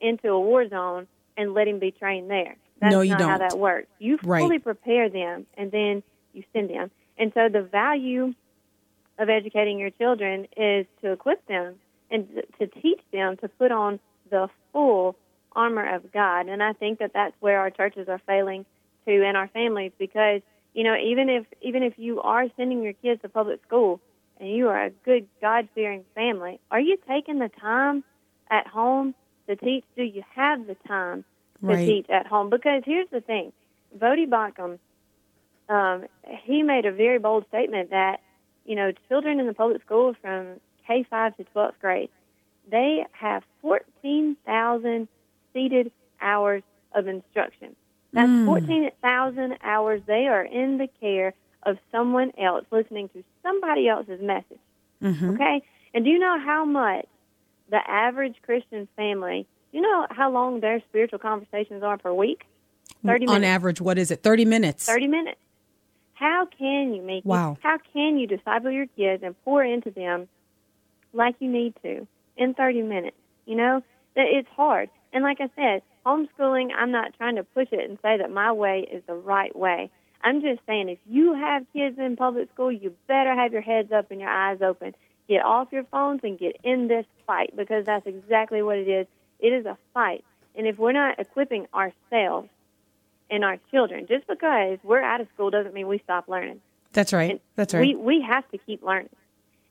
[0.00, 2.56] into a war zone and let him be trained there.
[2.80, 3.38] That's No, you not how don't.
[3.38, 3.88] that works.
[3.98, 4.40] You Right.
[4.42, 6.90] fully prepare them and then you send them.
[7.18, 8.34] And so the value
[9.18, 11.76] of educating your children is to equip them
[12.10, 12.28] and
[12.58, 14.00] to teach them to put on
[14.30, 15.16] the full
[15.54, 16.48] armor of God.
[16.48, 18.64] And I think that that's where our churches are failing
[19.06, 20.42] to and our families because
[20.74, 24.00] you know even if even if you are sending your kids to public school
[24.38, 28.04] and you are a good God-fearing family, are you taking the time
[28.50, 29.14] at home
[29.48, 29.84] to teach?
[29.96, 31.24] Do you have the time
[31.62, 31.86] to Right.
[31.86, 32.50] teach at home?
[32.50, 33.52] Because here's the thing,
[33.98, 34.78] Voddie Baucham,
[35.68, 36.04] um,
[36.44, 38.20] he made a very bold statement that
[38.64, 42.10] you know children in the public schools from K five to twelfth grade,
[42.70, 45.08] they have fourteen thousand
[45.52, 46.62] seated hours
[46.94, 47.74] of instruction.
[48.12, 48.46] That's Mm.
[48.46, 54.58] 14,000 hours they are in the care of someone else, listening to somebody else's message.
[55.02, 55.34] Mhm.
[55.34, 55.62] Okay?
[55.92, 57.06] And do you know how much
[57.68, 62.46] the average Christian family, do you know how long their spiritual conversations are per week?
[63.04, 64.22] 30 On average, what is it?
[64.22, 64.86] 30 minutes.
[64.86, 65.40] 30 minutes.
[66.18, 67.56] How can you make Wow.
[67.62, 70.28] how can you disciple your kids and pour into them
[71.12, 73.16] like you need to in 30 minutes?
[73.46, 73.82] You know,
[74.16, 74.90] that it's hard.
[75.12, 78.50] And like I said, homeschooling, I'm not trying to push it and say that my
[78.52, 79.90] way is the right way.
[80.20, 83.92] I'm just saying if you have kids in public school, you better have your heads
[83.92, 84.96] up and your eyes open.
[85.28, 89.06] Get off your phones and get in this fight because that's exactly what it is.
[89.38, 90.24] It is a fight.
[90.56, 92.48] And if we're not equipping ourselves
[93.30, 96.60] and our children, just because we're out of school doesn't mean we stop learning.
[96.92, 97.40] That's right.
[97.54, 97.80] That's right.
[97.80, 99.10] We we have to keep learning.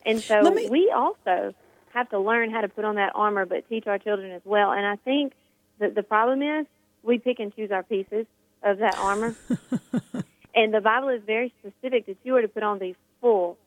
[0.06, 1.54] And so me- we also
[1.94, 4.72] have to learn how to put on that armor but teach our children as well.
[4.72, 5.34] And I think
[5.80, 6.66] that the problem is
[7.04, 8.26] we pick and choose our pieces
[8.64, 9.36] of that armor.
[10.56, 13.58] and the Bible is very specific that you are to put on the full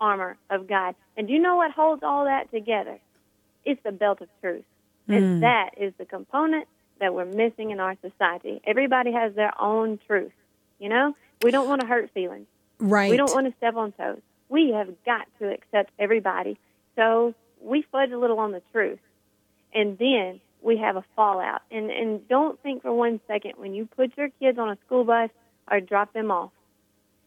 [0.00, 0.94] armor of God.
[1.16, 2.98] And do you know what holds all that together?
[3.64, 4.64] It's the belt of truth.
[5.08, 5.16] Mm.
[5.16, 6.66] And that is the component
[7.00, 8.60] that we're missing in our society.
[8.66, 10.32] Everybody has their own truth.
[10.78, 12.46] You know, we don't want to hurt feelings.
[12.78, 13.10] right.
[13.10, 14.20] We don't want to step on toes.
[14.48, 16.58] We have got to accept everybody.
[16.96, 18.98] So we fudge a little on the truth.
[19.74, 21.62] And then we have a fallout.
[21.70, 25.04] And and don't think for one second when you put your kids on a school
[25.04, 25.30] bus
[25.70, 26.50] or drop them off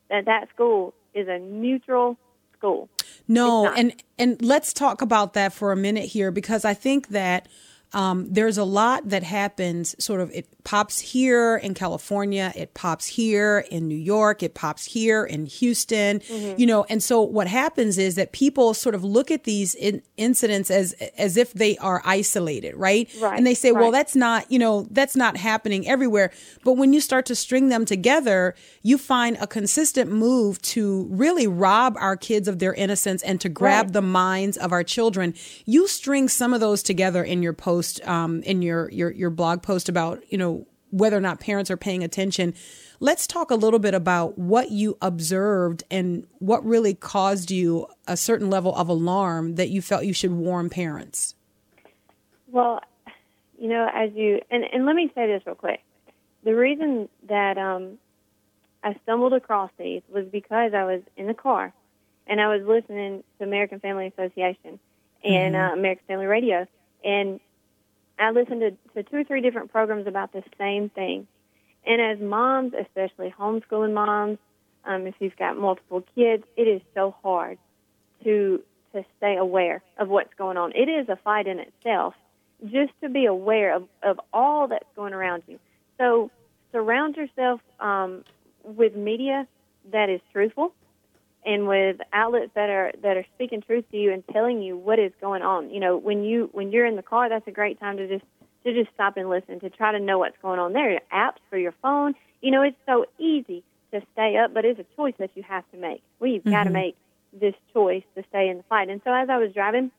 [0.09, 2.17] that that school is a neutral
[2.57, 2.89] school.
[3.27, 7.47] No, and and let's talk about that for a minute here because I think that
[7.93, 13.05] um, there's a lot that happens sort of it pops here in california it pops
[13.05, 16.57] here in new york it pops here in houston Mhm.
[16.57, 20.01] you know and so what happens is that people sort of look at these in-
[20.17, 24.49] incidents as as if they are isolated right, Right, and they say well that's not
[24.51, 26.31] you know that's not happening everywhere
[26.63, 31.45] but when you start to string them together you find a consistent move to really
[31.47, 33.93] rob our kids of their innocence and to grab Right.
[33.93, 35.33] the minds of our children
[35.65, 39.61] you string some of those together in your post um, in your your your blog
[39.61, 42.53] post about you know whether or not parents are paying attention
[42.99, 48.15] let's talk a little bit about what you observed and what really caused you a
[48.15, 51.35] certain level of alarm that you felt you should warn parents
[52.51, 52.81] Well,
[53.59, 55.81] you know, as you and and let me say this real quick.
[56.43, 57.97] The reason that um,
[58.83, 61.73] I stumbled across these was because I was in the car
[62.27, 64.79] and I was listening to American Family Association
[65.23, 65.69] and Mhm.
[65.69, 66.67] uh, American Family Radio,
[67.03, 67.39] and
[68.23, 71.27] I listened to, to two or three different programs about the same thing.
[71.85, 74.37] And as moms, especially homeschooling moms,
[74.85, 77.57] um, if you've got multiple kids, it is so hard
[78.23, 78.61] to
[78.93, 80.71] to stay aware of what's going on.
[80.75, 82.13] It is a fight in itself
[82.63, 85.59] just to be aware of, of all that's going around you.
[85.97, 86.29] So
[86.71, 88.23] surround yourself um,
[88.63, 89.47] with media
[89.91, 90.73] that is truthful
[91.45, 94.99] and with outlets that are that are speaking truth to you and telling you what
[94.99, 95.69] is going on.
[95.69, 98.25] You know, when you when you're in the car, that's a great time to just
[98.63, 100.73] to just stop and listen to try to know what's going on.
[100.73, 102.13] There are apps for your phone.
[102.41, 105.63] You know, it's so easy to stay up, but it's a choice that you have
[105.71, 106.01] to make.
[106.19, 106.95] We've got to make
[107.31, 108.89] this choice to stay in the fight.
[108.89, 109.91] And so as I was driving,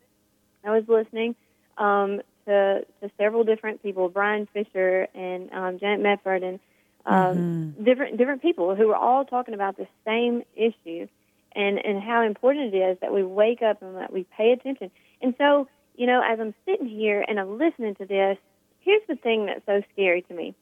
[0.65, 1.37] I was listening
[1.79, 6.61] um, to to several different people, Bryan Fischer and um, Janet Mefferd, and
[7.07, 11.07] um, different different people who were all talking about the same issue,
[11.55, 14.91] and and how important it is that we wake up and that we pay attention.
[15.21, 18.39] And so, you know, as I'm sitting here and I'm listening to this,
[18.81, 20.55] here's the thing that's so scary to me.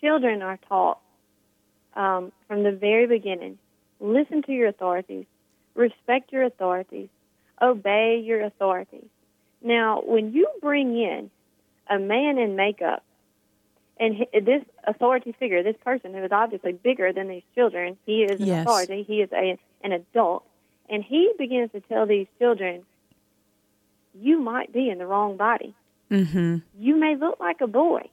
[0.00, 0.98] Children are taught
[1.94, 3.58] um, from the very beginning
[4.00, 5.26] listen to your authorities,
[5.74, 7.08] respect your authorities,
[7.60, 9.08] obey your authorities.
[9.62, 11.30] Now, when you bring in
[11.88, 13.04] a man in makeup,
[14.00, 18.22] and hi- this authority figure, this person who is obviously bigger than these children, he
[18.24, 18.62] is an Yes.
[18.62, 20.42] authority, he is a, an adult,
[20.88, 22.84] and he begins to tell these children,
[24.14, 25.74] you might be in the wrong body.
[26.10, 28.08] mm-hmm You may look like a boy,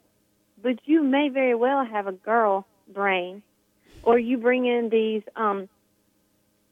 [0.61, 3.41] but you may very well have a girl brain,
[4.03, 5.69] or you bring in these um,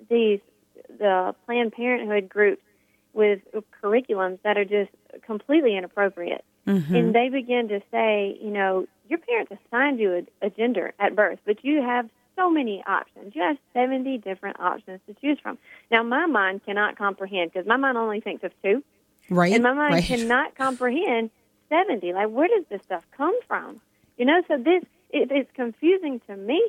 [0.10, 0.39] these
[0.99, 2.62] the Planned Parenthood groups
[3.13, 3.39] with
[3.82, 4.91] curriculums that are just
[5.25, 6.93] completely inappropriate, Mhm.
[6.95, 11.15] and they begin to say, you know, your parents assigned you a, a gender at
[11.15, 13.34] birth, but you have so many options.
[13.36, 15.58] You have 70 different options to choose from.
[15.89, 18.84] Now, my mind cannot comprehend because my mind only thinks of two.
[19.30, 20.04] Right, And my mind right.
[20.04, 21.32] cannot comprehend
[21.70, 22.13] 70.
[22.13, 23.82] Like, where does this stuff come from?
[24.18, 26.62] You know, so this, it, it's confusing to me.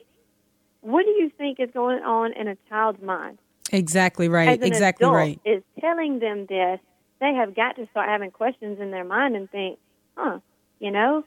[0.80, 3.38] What do you think is going on in a child's mind?
[3.72, 6.80] exactly right As an exactly adult right is telling them this,
[7.20, 9.78] they have got to start having questions in their mind and think,
[10.16, 10.38] huh,
[10.78, 11.24] you know,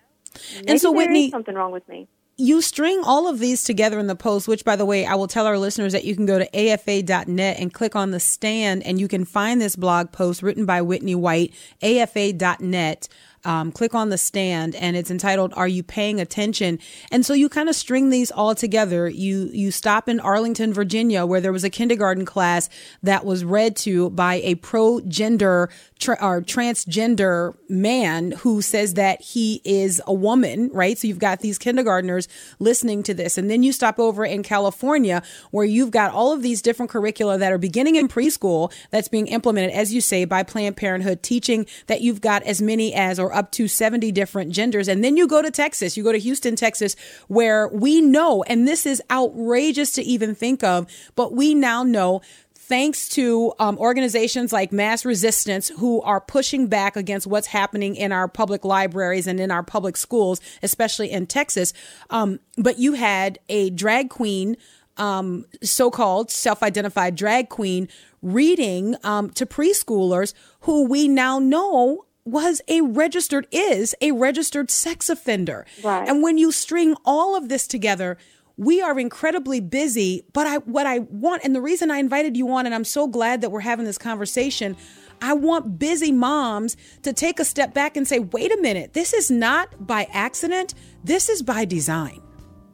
[0.65, 2.07] maybe so, there is Whitney- something wrong with me.
[2.37, 5.27] you string all of these together in the post, which by the way, I will
[5.27, 8.97] tell our listeners that you can go to afa.net and click on the stand and
[8.99, 13.07] you can find this blog post written by Whitney White, afa.net.
[13.45, 16.77] Um, click on the stand and it's entitled are you paying attention
[17.09, 21.25] and so you kind of string these all together you you stop in arlington virginia
[21.25, 22.69] where there was a kindergarten class
[23.01, 29.61] that was read to by a pro-gender tra- or transgender man who says that he
[29.63, 30.97] is a woman right?
[30.97, 33.37] So you've got these kindergartners listening to this.
[33.37, 37.37] And then you stop over in california where you've got all of these different curricula
[37.37, 41.65] that are beginning in preschool that's being implemented as you say by planned parenthood teaching
[41.87, 44.87] that you've got as many as or up to 70 different genders.
[44.87, 45.97] And then you go to texas.
[45.97, 46.95] You go to houston texas
[47.27, 52.21] where we know and this is outrageous to even think of but we now know
[52.69, 58.11] thanks to um, organizations like Mass Resistance who are pushing back against what's happening in
[58.11, 61.73] our public libraries and in our public schools, especially in Texas.
[62.11, 64.55] Um, but you had a drag queen,
[64.97, 67.89] um, so called self identified drag queen,
[68.21, 75.09] reading um, to preschoolers who we now know was a registered is a registered sex
[75.09, 76.07] offender Right.
[76.07, 78.17] and when you string all of this together
[78.59, 82.49] we are incredibly busy but i what i want and the reason i invited you
[82.51, 84.75] on and i'm so glad that we're having this conversation
[85.21, 89.13] i want busy moms to take a step back and say wait a minute this
[89.13, 92.21] is not by accident this is by design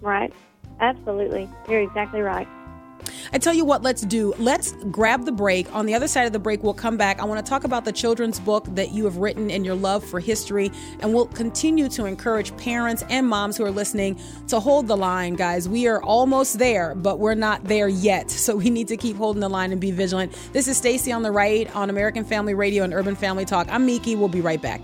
[0.05, 0.31] Right.
[0.79, 1.49] Absolutely.
[1.67, 2.47] You're exactly right.
[3.33, 4.33] I tell you what, let's do.
[4.37, 5.73] Let's grab the break.
[5.73, 7.19] On the other side of the break, we'll come back.
[7.19, 10.03] I want to talk about the children's book that you have written and your love
[10.03, 10.71] for history.
[10.99, 15.35] And we'll continue to encourage parents and moms who are listening to hold the line,
[15.35, 15.67] guys.
[15.67, 18.31] We are almost there, but we're not there yet.
[18.45, 20.31] So we need to keep holding the line and be vigilant.
[20.53, 23.67] This is Stacy on the right on American Family Radio and Urban Family Talk.
[23.71, 24.15] I'm Miki.
[24.15, 24.81] We'll be right back.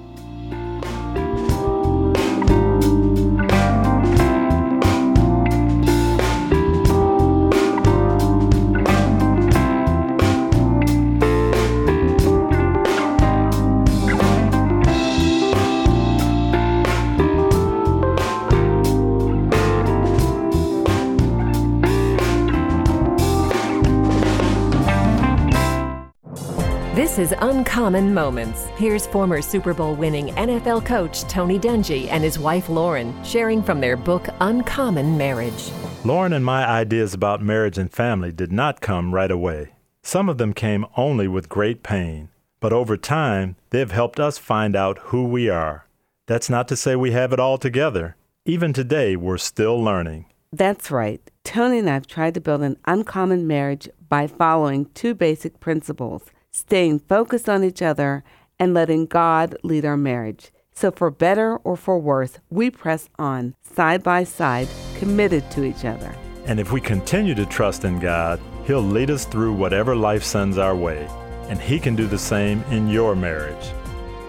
[27.12, 28.68] This is Uncommon Moments.
[28.78, 33.82] Here's former Super Bowl winning NFL coach Tony Dungy and his wife Lauren sharing from
[33.82, 35.72] their book Uncommon Marriage.
[36.05, 39.74] Lauren and my ideas about marriage and family did not come right away.
[40.01, 42.30] Some of them came only with great pain,
[42.62, 45.88] but over time, they've helped us find out who we are.
[46.28, 48.16] That's not to say we have it all together.
[48.45, 50.28] Even today, we're still learning.
[50.53, 51.20] That's right.
[51.43, 56.24] Tony and I have tried to build an uncommon marriage by following two basic principles
[56.52, 58.24] staying focused on each other
[58.60, 60.52] and letting God lead our marriage.
[60.74, 64.68] So, for better or for worse, we press on side by side,
[64.99, 66.16] committed to each other.
[66.45, 70.58] And if we continue to trust in God, He'll lead us through whatever life sends
[70.58, 71.08] our way.
[71.49, 73.72] And He can do the same in your marriage.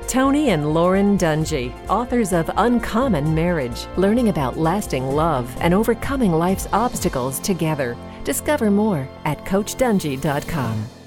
[0.08, 6.68] Tony and Lauren Dungy, authors of Uncommon Marriage, learning about lasting love and overcoming life's
[6.72, 7.96] obstacles together.
[8.24, 11.01] Discover more at CoachDungy.com.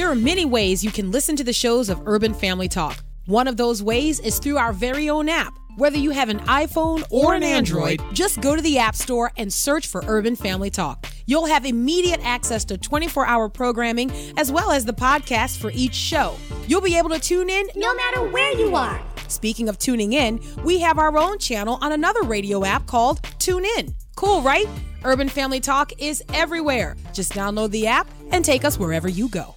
[0.00, 3.04] There are many ways you can listen to the shows of Urban Family Talk.
[3.26, 5.52] One of those ways is through our very own app.
[5.76, 9.52] Whether you have an iPhone or an Android, just go to the App Store and
[9.52, 11.06] search for Urban Family Talk.
[11.26, 15.96] You'll have immediate access to 24 hour programming as well as the podcast for each
[15.96, 16.34] show.
[16.66, 19.02] You'll be able to tune in no matter where you are.
[19.28, 23.66] Speaking of tuning in, we have our own channel on another radio app called Tune
[23.76, 23.94] In.
[24.16, 24.66] Cool, right?
[25.04, 26.96] Urban Family Talk is everywhere.
[27.12, 29.56] Just download the app and take us wherever you go.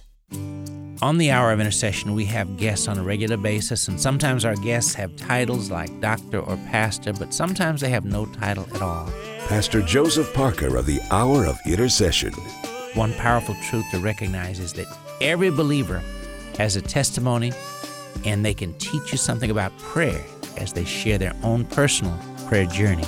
[1.04, 4.56] On the Hour of Intercession, we have guests on a regular basis, and sometimes our
[4.56, 9.12] guests have titles like doctor or pastor, but sometimes they have no title at all.
[9.46, 12.32] Pastor Joseph Parker of the Hour of Intercession.
[12.94, 14.86] One powerful truth to recognize is that
[15.20, 16.02] every believer
[16.56, 17.52] has a testimony,
[18.24, 20.24] and they can teach you something about prayer
[20.56, 23.04] as they share their own personal prayer journey.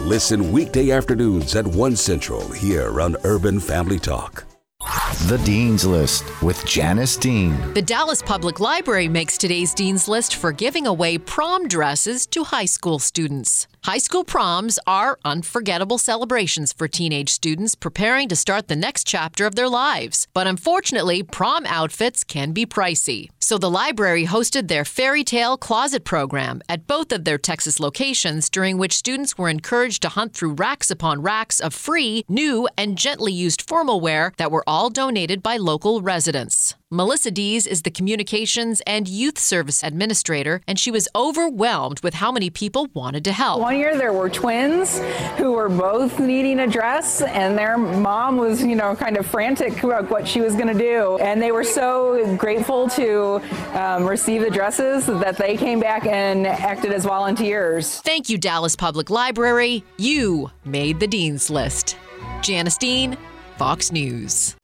[0.00, 4.44] Listen weekday afternoons at 1 Central here on Urban Family Talk.
[4.84, 7.72] The Dean's List with Janice Dean.
[7.72, 12.66] The Dallas Public Library makes today's Dean's List for giving away prom dresses to high
[12.66, 13.66] school students.
[13.84, 19.44] High school proms are unforgettable celebrations for teenage students preparing to start the next chapter
[19.44, 20.26] of their lives.
[20.32, 23.28] But unfortunately, prom outfits can be pricey.
[23.40, 28.48] So the library hosted their Fairy Tale Closet program at both of their Texas locations,
[28.48, 32.96] during which students were encouraged to hunt through racks upon racks of free, new, and
[32.96, 36.74] gently used formal wear that were all donated by local residents.
[36.94, 42.30] Melissa Dees is the Communications and Youth Service Administrator, and she was overwhelmed with how
[42.30, 43.60] many people wanted to help.
[43.60, 45.00] One year there were twins
[45.36, 49.82] who were both needing a dress, and their mom was, you know, kind of frantic
[49.82, 51.18] about what she was going to do.
[51.18, 53.42] And they were so grateful to
[53.76, 58.00] um, receive the dresses that they came back and acted as volunteers.
[58.02, 59.82] Thank you, Dallas Public Library.
[59.98, 61.96] You made the Dean's List.
[62.40, 63.18] Janice Dean,
[63.58, 64.54] Fox News.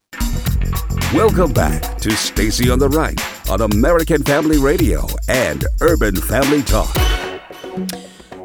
[1.15, 6.95] Welcome back to Stacy on the Right on American Family Radio and Urban Family Talk.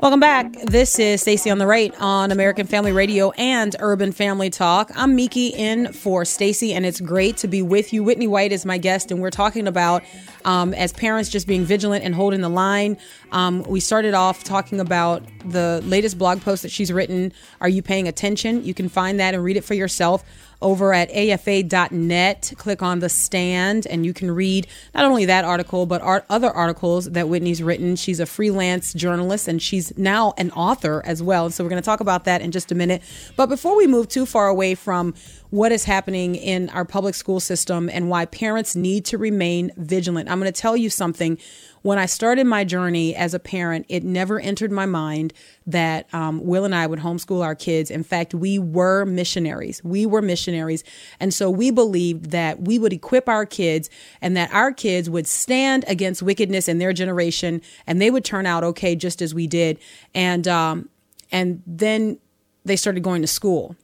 [0.02, 0.52] Welcome back.
[0.64, 4.92] This is Stacy on the Right on American Family Radio and Urban Family Talk.
[4.96, 8.04] I'm Miki in for Stacy, and it's great to be with you.
[8.04, 10.04] Whitney White is my guest, and we're talking about
[10.44, 12.98] um, as parents just being vigilant and holding the line.
[13.32, 17.32] Um, we started off talking about the latest blog post that she's written.
[17.62, 18.64] Are you paying attention?
[18.64, 20.24] You can find that and read it for yourself
[20.66, 22.54] over at afa.net.
[22.58, 26.50] Click on the stand, and you can read not only that article, but art, other
[26.50, 27.96] articles that Whitney's written.
[27.96, 31.52] She's a freelance journalist, and she's now an author as well.
[31.52, 33.04] So we're going to talk about that in just a minute.
[33.36, 35.14] But before we move too far away from
[35.52, 40.30] what is happening in our public school system and why parents need to remain vigilant,
[40.30, 41.38] I'm going to tell you something
[41.86, 45.34] when I started my journey as a parent, it never entered my mind
[45.68, 47.92] that um, Will and I would homeschool our kids.
[47.92, 49.84] In fact, we were missionaries.
[49.84, 50.84] We were missionaries.
[51.20, 55.28] And so we believed that we would equip our kids and that our kids would
[55.28, 59.46] stand against wickedness in their generation and they would turn out okay just as we
[59.46, 59.78] did.
[60.16, 60.90] And, um,
[61.32, 62.18] and then
[62.64, 63.76] they started going to school.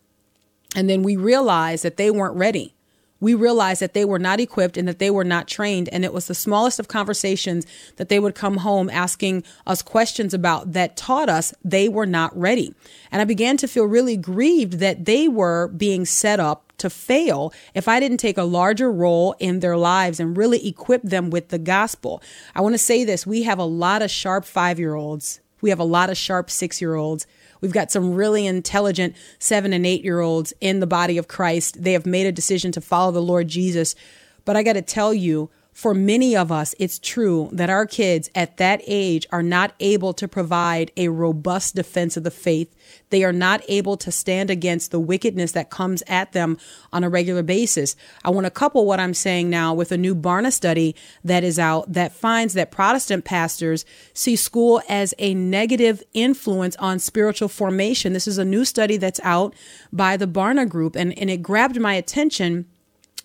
[0.76, 2.74] And then we realized that they weren't ready.
[3.22, 5.88] We realized that they were not equipped and that they were not trained.
[5.89, 7.65] And it was the smallest of conversations
[7.95, 12.38] that they would come home asking us questions about that taught us they were not
[12.38, 12.76] ready.
[13.11, 17.53] And I began to feel really grieved that they were being set up to fail
[17.76, 21.49] if I didn't take a larger role in their lives and really equip them with
[21.49, 22.22] the gospel.
[22.55, 25.69] I want to say this we have a lot of sharp five year olds, we
[25.69, 27.28] have a lot of sharp six year olds.
[27.62, 31.82] We've got some really intelligent seven and eight year olds in the body of Christ.
[31.82, 33.95] They have made a decision to follow the Lord Jesus.
[34.43, 38.30] But I got to tell you, for many of us, it's true that our kids
[38.36, 42.76] at that age are not able to provide a robust defense of the faith.
[43.09, 46.57] They are not able to stand against the wickedness that comes at them
[46.91, 47.95] on a regular basis.
[48.24, 50.93] I want to couple what I'm saying now with a new Barna study
[51.24, 56.99] that is out that finds that Protestant pastors see school as a negative influence on
[56.99, 58.11] spiritual formation.
[58.11, 59.55] This is a new study that's out
[59.91, 62.65] by the Barna Group, and, and it grabbed my attention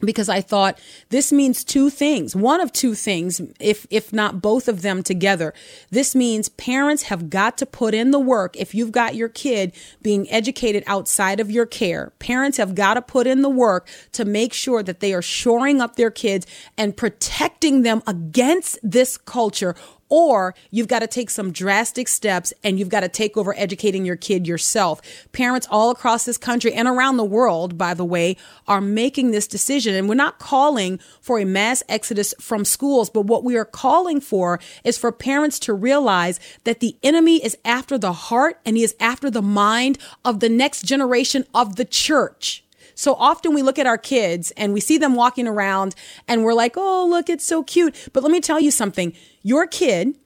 [0.01, 0.79] because I thought
[1.09, 2.37] this means two things.
[2.37, 5.55] One of two things, if if not both of them together.
[5.91, 8.57] This means parents have got to put in the work.
[8.57, 9.73] If you've got your kid
[10.03, 14.25] being educated outside of your care, parents have got to put in the work to
[14.25, 19.75] make sure that they are shoring up their kids and protecting them against this culture
[20.09, 24.05] or you've got to take some drastic steps and you've got to take over educating
[24.05, 25.01] your kid yourself.
[25.33, 28.37] Parents all across this country and around the world, by the way,
[28.67, 29.95] are making this decision.
[29.95, 34.21] And we're not calling for a mass exodus from schools, but what we are calling
[34.21, 38.83] for is for parents to realize that the enemy is after the heart and he
[38.83, 42.66] is after the mind of the next generation of the church.
[42.97, 45.95] So often we look at our kids and we see them walking around
[46.27, 47.95] and we're like, oh, look, it's so cute.
[48.13, 49.13] But let me tell you something.
[49.43, 50.17] Your kid,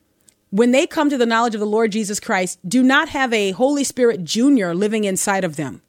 [0.51, 3.51] when they come to the knowledge of the Lord Jesus Christ, do not have a
[3.51, 5.83] Holy Spirit Junior living inside of them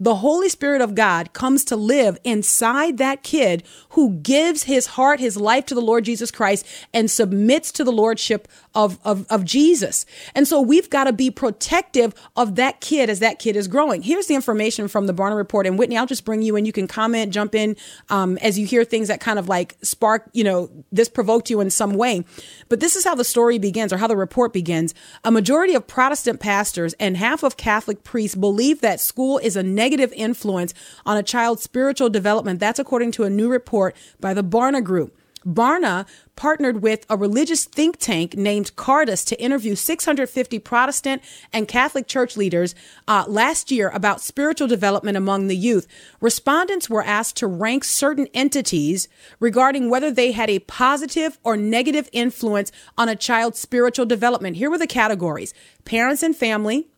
[0.00, 5.20] the Holy Spirit of God comes to live inside that kid who gives his heart,
[5.20, 9.44] his life to the Lord Jesus Christ and submits to the Lordship of, of, of
[9.44, 10.06] Jesus.
[10.34, 14.02] And so we've got to be protective of that kid as that kid is growing.
[14.02, 15.66] Here's the information from the Barna Report.
[15.66, 16.64] And Whitney, I'll just bring you in.
[16.64, 17.76] You can comment, jump in
[18.08, 21.60] um, as you hear things that kind of like spark, you know, this provoked you
[21.60, 22.24] in some way.
[22.68, 24.94] But this is how the story begins or how the report begins.
[25.24, 29.62] A majority of Protestant pastors and half of Catholic priests believe that school is a
[29.62, 30.74] negative negative influence
[31.06, 32.60] on a child's spiritual development.
[32.60, 35.16] That's according to a new report by the Barna Group.
[35.46, 41.22] Barna partnered with a religious think tank named Cardus to interview 650 Protestant
[41.54, 42.74] and Catholic church leaders
[43.06, 45.86] uh, last year about spiritual development among the youth.
[46.20, 49.08] Respondents were asked to rank certain entities
[49.40, 54.56] regarding whether they had a positive or negative influence on a child's spiritual development.
[54.56, 55.54] Here were the categories
[55.86, 56.88] parents and family,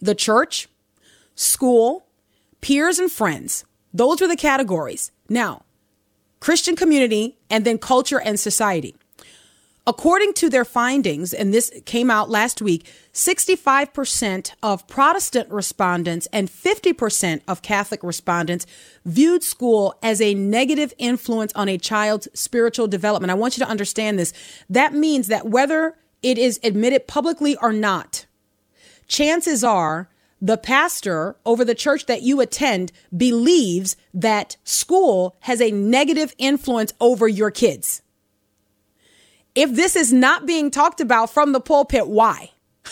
[0.00, 0.68] the church,
[1.34, 2.03] school,
[2.64, 3.66] peers, and friends.
[3.92, 5.12] Those were the categories.
[5.28, 5.64] Now,
[6.40, 8.96] Christian community, and then culture and society.
[9.86, 16.48] According to their findings, and this came out last week, 65% of Protestant respondents and
[16.48, 18.64] 50% of Catholic respondents
[19.04, 23.30] viewed school as a negative influence on a child's spiritual development.
[23.30, 24.32] I want you to understand this.
[24.70, 28.24] That means that whether it is admitted publicly or not,
[29.06, 30.08] chances are
[30.44, 36.92] the pastor over the church that you attend believes that school has a negative influence
[37.00, 38.02] over your kids.
[39.54, 42.50] If this is not being talked about from the pulpit, why?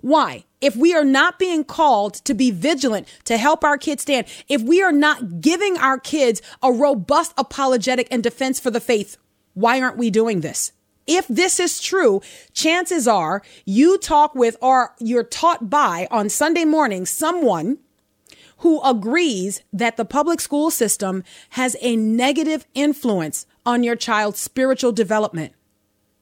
[0.00, 0.44] why?
[0.60, 4.60] If we are not being called to be vigilant to help our kids stand, if
[4.60, 9.18] we are not giving our kids a robust apologetic and defense for the faith,
[9.54, 10.72] why aren't we doing this?
[11.08, 12.20] If this is true,
[12.52, 17.78] chances are you talk with or you're taught by on Sunday morning someone
[18.58, 24.92] who agrees that the public school system has a negative influence on your child's spiritual
[24.92, 25.52] development.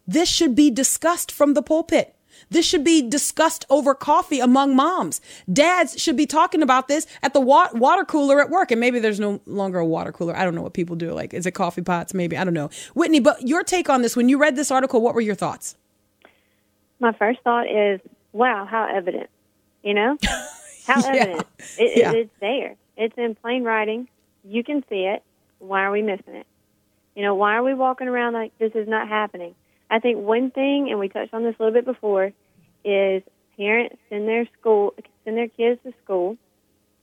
[0.07, 2.16] This should be discussed from the pulpit.
[2.51, 5.21] This should be discussed over coffee among moms.
[5.53, 8.71] Dads should be talking about this at the wa- water cooler at work.
[8.71, 10.37] And maybe there's no longer a water cooler.
[10.37, 11.13] I don't know what people do.
[11.13, 12.15] Like, is it coffee pots?
[12.15, 12.37] Maybe.
[12.37, 12.71] I don't know.
[12.95, 15.77] Whitney, but your take on this, when you read this article, what were your thoughts?
[17.01, 18.01] My first thought is,
[18.33, 19.29] wow, how evident.
[19.83, 20.19] You know?
[20.87, 21.21] How yeah.
[21.21, 21.47] evident.
[21.79, 22.13] It, yeah.
[22.13, 22.77] it, it's there.
[22.97, 24.09] It's in plain writing.
[24.45, 25.23] You can see it.
[25.59, 26.47] Why are we missing it?
[27.17, 29.57] You know, why are we walking around like this is not happening?
[29.91, 32.33] I think one thing, and we touched on this a little bit before,
[32.85, 33.23] is
[33.57, 36.37] parents send their school send their kids to school,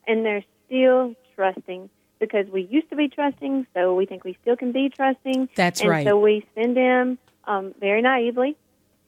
[0.07, 4.55] and they're still trusting because we used to be trusting, so we think we still
[4.55, 5.49] can be trusting.
[5.55, 6.07] That's and right.
[6.07, 8.55] So we send them um, very naively,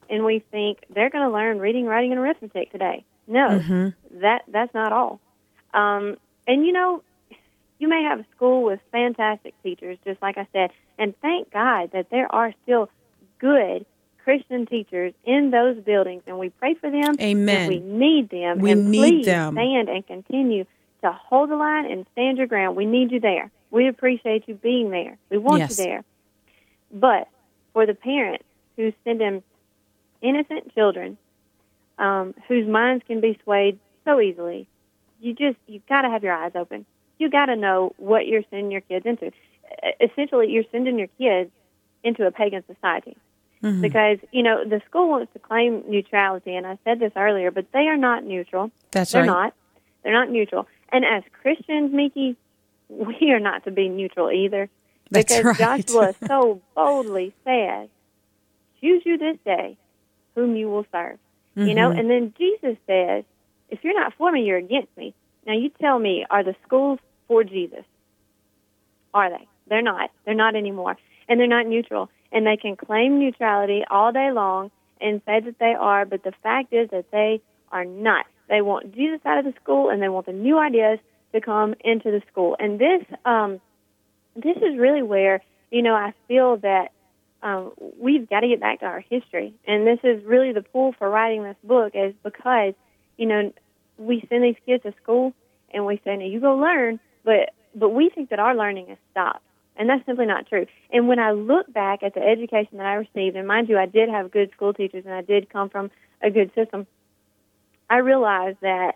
[0.09, 3.05] and we think they're going to learn reading, writing, and arithmetic today.
[3.27, 4.19] No, mm-hmm.
[4.21, 5.19] that that's not all.
[5.73, 7.03] Um, and you know,
[7.79, 11.91] you may have a school with fantastic teachers, just like I said, and thank God
[11.93, 12.89] that there are still
[13.39, 13.85] good
[14.25, 17.15] Christian teachers in those buildings, and we pray for them.
[17.21, 17.67] Amen.
[17.67, 18.59] We need them.
[18.59, 19.53] We and need please them.
[19.53, 20.65] Stand and continue
[21.03, 22.75] to hold the line and stand your ground.
[22.75, 23.51] We need you there.
[23.69, 25.17] We appreciate you being there.
[25.29, 25.77] We want Yes.
[25.77, 26.03] you there.
[26.91, 27.27] But
[27.73, 29.43] for the parents who send them
[30.21, 31.17] innocent children
[31.99, 34.67] um, whose minds can be swayed so easily,
[35.21, 36.85] you just you got to have your eyes open.
[37.19, 39.31] You got to know what you're sending your kids into.
[40.01, 41.51] Essentially, you're sending your kids
[42.03, 43.15] into a pagan society
[43.65, 43.81] Mm-hmm.
[43.81, 47.65] because you know the school wants to claim neutrality, and I said this earlier, but
[47.73, 48.69] they are not neutral.
[48.91, 49.27] That's They're right.
[49.27, 49.53] not.
[50.03, 50.67] They're not neutral.
[50.91, 52.35] And as Christians, Miki,
[52.89, 54.69] we are not to be neutral either.
[55.09, 55.57] That's because right.
[55.57, 57.89] Joshua so boldly said,
[58.81, 59.77] "Choose you this day
[60.35, 61.17] whom you will serve."
[61.55, 61.99] You know, Mhm.
[61.99, 63.23] and then Jesus says,
[63.69, 65.13] "If you're not for me, you're against me."
[65.47, 67.85] Now you tell me, are the schools for Jesus?
[69.13, 69.47] Are they?
[69.67, 70.11] They're not.
[70.25, 70.97] They're not anymore,
[71.27, 72.09] and they're not neutral.
[72.35, 74.69] And they can claim neutrality all day long
[75.01, 78.25] and say that they are, but the fact is that they are not.
[78.47, 80.99] They want Jesus out of the school, and they want the new ideas
[81.33, 82.55] to come into the school.
[82.59, 83.59] And this, um,
[84.35, 86.91] this is really where you know I feel that
[87.41, 90.93] um, we've got to get back to our history, and this is really the pull
[90.97, 92.73] for writing this book is because
[93.17, 93.53] you know
[93.97, 95.33] we send these kids to school
[95.73, 98.97] and we say, "Now you go learn," but but we think that our learning has
[99.11, 99.43] stopped,
[99.75, 100.65] and that's simply not true.
[100.91, 103.85] And when I look back at the education that I received, and mind you, I
[103.85, 106.87] did have good school teachers, and I did come from a good system.
[107.89, 108.93] I realized that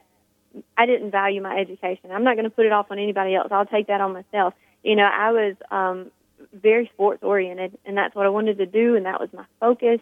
[0.78, 2.12] I didn't value my education.
[2.12, 3.50] I'm not going to put it off on anybody else.
[3.52, 4.54] I'll take that on myself.
[4.84, 6.12] You know, I was um,
[6.54, 10.00] very sports oriented, and that's what I wanted to do, and that was my focus.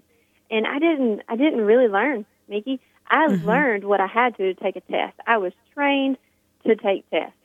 [0.49, 2.79] And I didn't, I didn't really learn, Miki.
[3.09, 3.43] I Mhm.
[3.45, 5.17] learned what I had to to take a test.
[5.25, 6.17] I was trained
[6.65, 7.35] to take tests,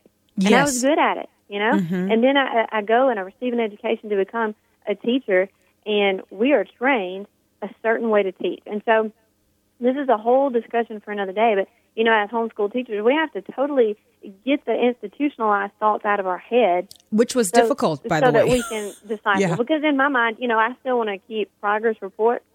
[0.44, 1.28] and I was good at it.
[1.52, 2.10] You know, Mhm.
[2.10, 4.54] and then I, I go and I receive an education to become
[4.88, 5.50] a teacher,
[5.84, 7.26] and we are trained
[7.60, 8.62] a certain way to teach.
[8.64, 9.12] And so,
[9.78, 11.52] this is a whole discussion for another day.
[11.54, 13.98] But you know, as homeschool teachers, we have to totally
[14.46, 18.32] get the institutionalized thoughts out of our head, Which was so- difficult, by so the
[18.32, 19.42] that we can disciple.
[19.42, 19.56] Yeah.
[19.56, 22.46] Because in my mind, you know, I still want to keep progress reports,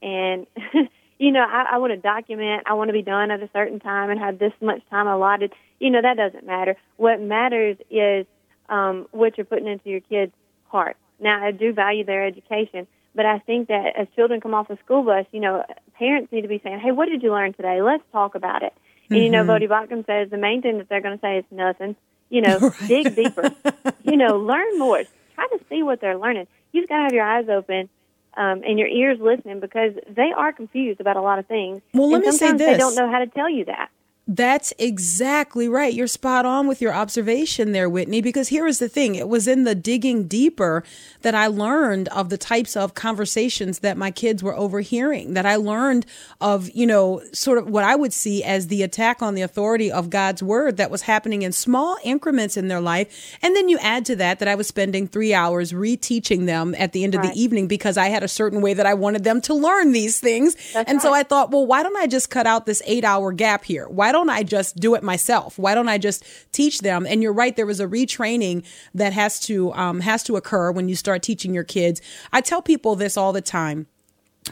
[0.00, 0.46] and
[1.18, 2.62] you know, I, I want to document.
[2.66, 5.52] I want to be done at a certain time and have this much time allotted.
[5.80, 6.76] You know, that doesn't matter.
[6.98, 8.26] What matters is
[8.68, 10.32] um, what you're putting into your kids'
[10.66, 10.96] heart.
[11.20, 14.78] Now, I do value their education, but I think that as children come off the
[14.84, 15.64] school bus, you know,
[15.98, 17.82] parents need to be saying, "Hey, what did you learn today?
[17.82, 18.72] Let's talk about it."
[19.10, 19.48] And you know, Mhm.
[19.48, 21.96] Voddie Baucham says the main thing that they're going to say is nothing.
[22.30, 23.52] You know, dig deeper.
[24.04, 25.02] you know, learn more.
[25.34, 26.46] Try to see what they're learning.
[26.72, 27.88] You've got to have your eyes open
[28.36, 31.82] um, and your ears listening because they are confused about a lot of things.
[31.92, 33.90] Well, let and me say sometimes They don't know how to tell you that.
[34.26, 35.92] That's exactly right.
[35.92, 39.16] You're spot on with your observation there, Whitney, because here is the thing.
[39.16, 40.82] It was in the digging deeper
[41.20, 45.56] that I learned of the types of conversations that my kids were overhearing, that I
[45.56, 46.06] learned
[46.40, 49.92] of, you know, sort of what I would see as the attack on the authority
[49.92, 53.36] of God's word that was happening in small increments in their life.
[53.42, 56.92] And then you add to that that I was spending three hours reteaching them at
[56.92, 57.34] the end of Right.
[57.34, 60.18] the evening because I had a certain way that I wanted them to learn these
[60.18, 60.56] things.
[60.72, 61.12] That's and so.
[61.12, 63.86] I thought, well, why don't I just cut out this eight hour gap here?
[63.88, 65.58] Why don't I just do it myself?
[65.58, 67.06] Why don't I just teach them?
[67.06, 70.88] And you're right, there was a retraining that has to um, has to occur when
[70.88, 72.00] you start teaching your kids.
[72.32, 73.86] I tell people this all the time.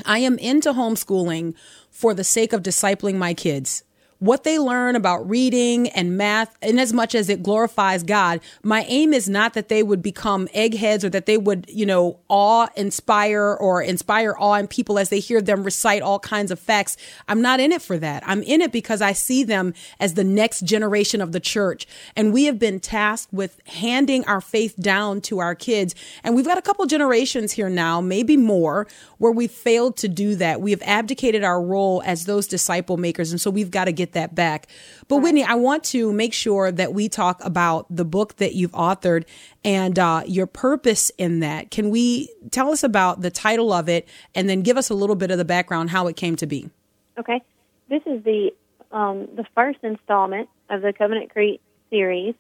[0.05, 1.55] I am into homeschooling
[1.91, 3.85] for the sake of discipling my kids.
[4.23, 8.85] What they learn about reading and math, in as much as it glorifies God, my
[8.87, 12.69] aim is not that they would become eggheads or that they would, you know, awe
[12.77, 16.97] inspire or inspire awe in people as they hear them recite all kinds of facts.
[17.27, 18.23] I'm not in it for that.
[18.25, 21.89] I'm in it because I see them as the next generation of the church.
[22.15, 25.97] And we have been tasked with handing our faith down to our kids.
[26.23, 28.87] And we've got a couple generations here now, maybe more,
[29.19, 30.61] where we failed to do that.
[30.61, 33.33] We have abdicated our role as those disciple makers.
[33.33, 34.69] And so we've got to get that back.
[35.09, 38.73] But Whitney, I want to make sure that we talk about the book that you've
[38.73, 39.25] authored
[39.65, 41.71] and uh, your purpose in that.
[41.71, 45.17] Can we tell us about the title of it and then give us a little
[45.17, 46.71] bit of the background, how it came to be?
[47.19, 47.43] Okay,
[47.89, 48.53] this is the
[48.91, 52.35] um, the first installment of the Covenant Creek series,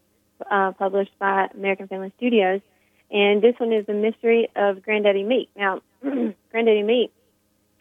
[0.51, 2.61] uh, published by American Family Studios,
[3.11, 5.51] and this one is the mystery of Granddaddy Meek.
[5.55, 7.13] Now, Granddaddy Meek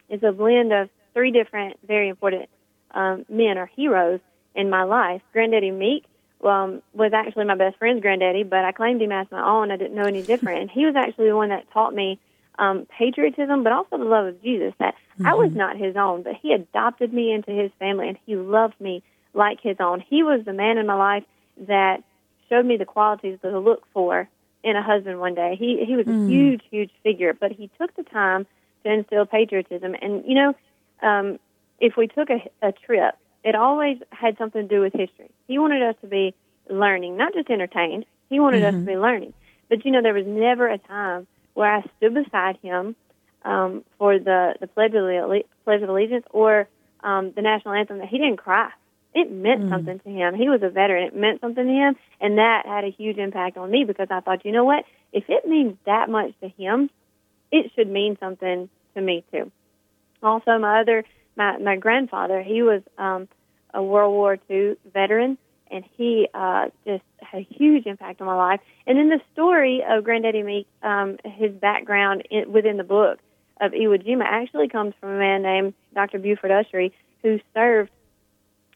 [0.08, 2.48] is a blend of three different, very important
[2.94, 4.20] um, men or heroes
[4.54, 5.22] in my life.
[5.32, 6.04] Granddaddy Meek
[6.44, 9.70] um, was actually my best friend's granddaddy, but I claimed him as my own.
[9.70, 12.18] I didn't know any different, and he was actually the one that taught me
[12.58, 14.74] um, patriotism, but also the love of Jesus.
[14.78, 18.36] That I was not his own, but he adopted me into his family, and he
[18.36, 19.02] loved me
[19.34, 20.00] like his own.
[20.06, 21.24] He was the man in my life,
[21.68, 22.02] that
[22.48, 24.28] showed me the qualities to look for
[24.64, 25.56] in a husband one day.
[25.58, 26.22] He he was Mm.
[26.26, 28.46] a huge, huge figure, but he took the time
[28.84, 29.94] to instill patriotism.
[30.00, 30.54] And you know,
[31.08, 31.38] um,
[31.82, 33.14] if we took a, a trip,
[33.44, 35.30] it always had something to do with history.
[35.48, 36.34] He wanted us to be
[36.70, 38.06] learning, not just entertained.
[38.30, 38.86] He wanted us to Mhm.
[38.86, 39.34] be learning.
[39.68, 42.96] But you know, there was never a time where I stood beside him
[43.44, 46.68] um, for the the pledge of, the, pledge of allegiance or
[47.02, 48.70] um, the national anthem that he didn't cry.
[49.14, 49.68] It meant Mm.
[49.68, 50.34] something to him.
[50.34, 51.04] He was a veteran.
[51.08, 54.20] It meant something to him, and that had a huge impact on me because I
[54.20, 54.84] thought, you know what?
[55.12, 56.88] If it means that much to him,
[57.50, 59.50] it should mean something to me too.
[60.22, 61.04] Also, my other
[61.36, 63.28] my my grandfather, he was um,
[63.72, 65.38] a World War II veteran,
[65.70, 68.60] and he uh, just had a huge impact on my life.
[68.86, 73.18] And then the story of Granddaddy Meek, um, his background in, within the book
[73.60, 76.18] of Iwo Jima actually comes from a man named Dr.
[76.18, 77.90] Buford Ushery, who served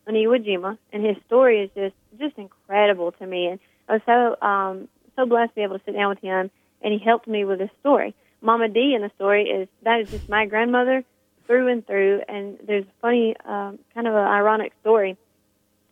[0.07, 3.47] on Iwo Jima, and his story is just just incredible to me.
[3.47, 6.51] And I was so um, so blessed to be able to sit down with him,
[6.83, 8.15] and he helped me with this story.
[8.41, 11.05] Mama D in the story is that is just my grandmother
[11.47, 12.23] through and through.
[12.29, 15.17] And there's a funny, um, kind of an ironic story.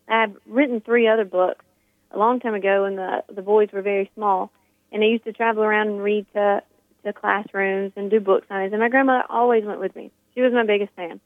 [0.07, 1.65] I've written three other books
[2.11, 4.51] a long time ago when the the boys were very small,
[4.91, 6.61] and I used to travel around and read to
[7.03, 8.71] to classrooms and do book signings.
[8.71, 10.11] And my grandmother always went with me.
[10.33, 11.19] She was my biggest fan,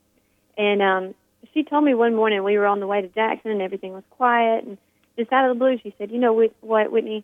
[0.57, 1.15] and um,
[1.53, 4.03] she told me one morning we were on the way to Jackson and everything was
[4.11, 4.77] quiet, and
[5.17, 7.23] just out of the blue she said, "You know what, Whitney?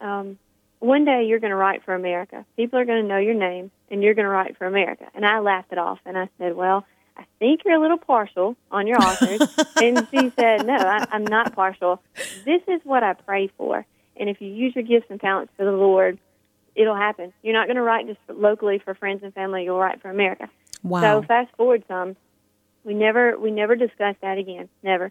[0.00, 0.38] Um,
[0.78, 2.44] one day you're going to write for America.
[2.56, 5.24] People are going to know your name, and you're going to write for America." And
[5.24, 6.86] I laughed it off, and I said, "Well."
[7.18, 9.40] I think you're a little partial on your authors.
[9.82, 12.02] and she said, No, I, I'm not partial.
[12.44, 13.86] This is what I pray for.
[14.18, 16.18] And if you use your gifts and talents for the Lord,
[16.74, 17.32] it'll happen.
[17.42, 19.64] You're not going to write just locally for friends and family.
[19.64, 20.48] You'll write for America.
[20.82, 21.00] Wow.
[21.00, 22.16] So fast forward some,
[22.84, 24.68] we never we never discussed that again.
[24.82, 25.10] Never.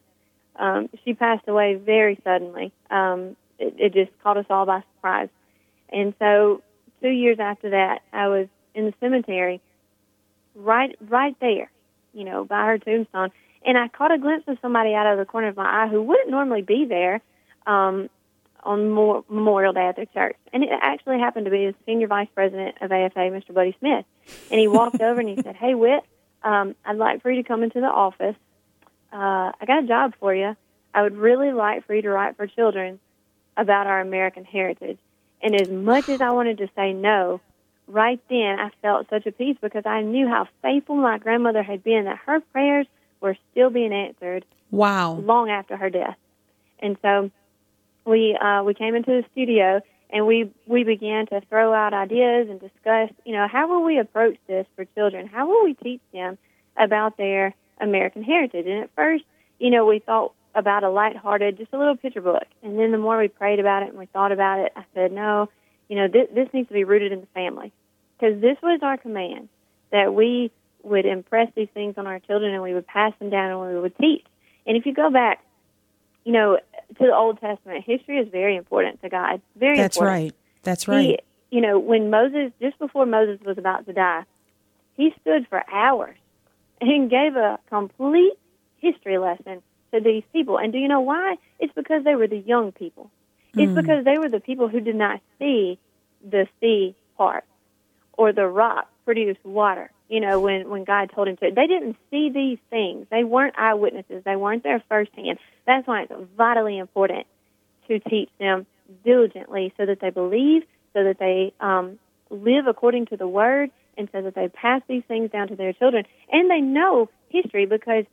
[0.56, 2.72] Um, she passed away very suddenly.
[2.90, 5.30] Um, it, it just caught us all by surprise.
[5.90, 6.62] And so
[7.02, 9.62] two years after that, I was in the cemetery,
[10.54, 11.72] right right there,
[12.14, 13.32] you know, by her tombstone,
[13.66, 16.02] and I caught a glimpse of somebody out of the corner of my eye who
[16.04, 17.22] wouldn't normally be there.
[17.66, 18.10] Um,
[18.66, 20.36] on Mo- Memorial Day at their church.
[20.52, 23.54] And it actually happened to be the senior vice president of AFA, Mr.
[23.54, 24.06] Buddy Smith.
[24.50, 26.04] And he walked over and he said, Hey, Whit,
[26.44, 28.36] um, I'd like for you to come into the office.
[29.14, 30.56] Uh, I got a job for you.
[30.94, 33.00] I would really like for you to write for children
[33.56, 34.98] about our American heritage.
[35.42, 37.40] And as much as I wanted to say no,
[37.88, 41.84] right then I felt such a peace because I knew how faithful my grandmother had
[41.84, 42.88] been, that her prayers
[43.22, 45.16] were still being answered Wow.
[45.16, 46.18] long after her death.
[46.80, 47.32] And so
[48.06, 52.48] we uh, we came into the studio and we we began to throw out ideas
[52.50, 55.28] and discuss, you know, how will we approach this for children?
[55.28, 56.38] How will we teach them
[56.78, 58.66] about their American heritage?
[58.68, 59.24] And at first,
[59.60, 62.46] you know, we thought about a lighthearted, just a little picture book.
[62.64, 65.12] And then the more we prayed about it and we thought about it, I said,
[65.12, 65.50] no,
[65.88, 67.72] you know, this, this needs to be rooted in the family
[68.18, 69.50] because this was our command
[69.92, 70.52] that we
[70.84, 73.80] would impress these things on our children and we would pass them down and we
[73.80, 74.26] would teach.
[74.66, 75.44] And if you go back,
[76.24, 76.58] you know,
[76.98, 79.42] to the Old Testament, history is very important to God.
[79.56, 80.24] Very That's important.
[80.24, 80.36] right.
[80.64, 81.22] That's right.
[81.52, 84.24] He, you know, when Moses, just before Moses was about to die,
[84.96, 86.18] he stood for hours
[86.82, 88.34] and gave a complete
[88.78, 89.62] history lesson
[89.94, 90.58] to these people.
[90.58, 91.36] And do you know why?
[91.60, 93.10] It's because they were the young people.
[93.58, 93.76] It's Mm.
[93.76, 95.78] because they were the people who did not see
[96.22, 97.44] the sea part
[98.18, 99.92] or the rock produce water.
[100.10, 103.08] You know, when when God told him to, they didn't see these things.
[103.10, 104.24] They weren't eyewitnesses.
[104.24, 105.40] They weren't there firsthand.
[105.66, 107.26] That's why it's vitally important
[107.88, 108.66] to teach them
[109.04, 111.98] diligently, so that they believe, so that they um,
[112.30, 115.74] live according to the Word, and so that they pass these things down to their
[115.74, 117.66] children, and they know history.
[117.66, 118.06] Because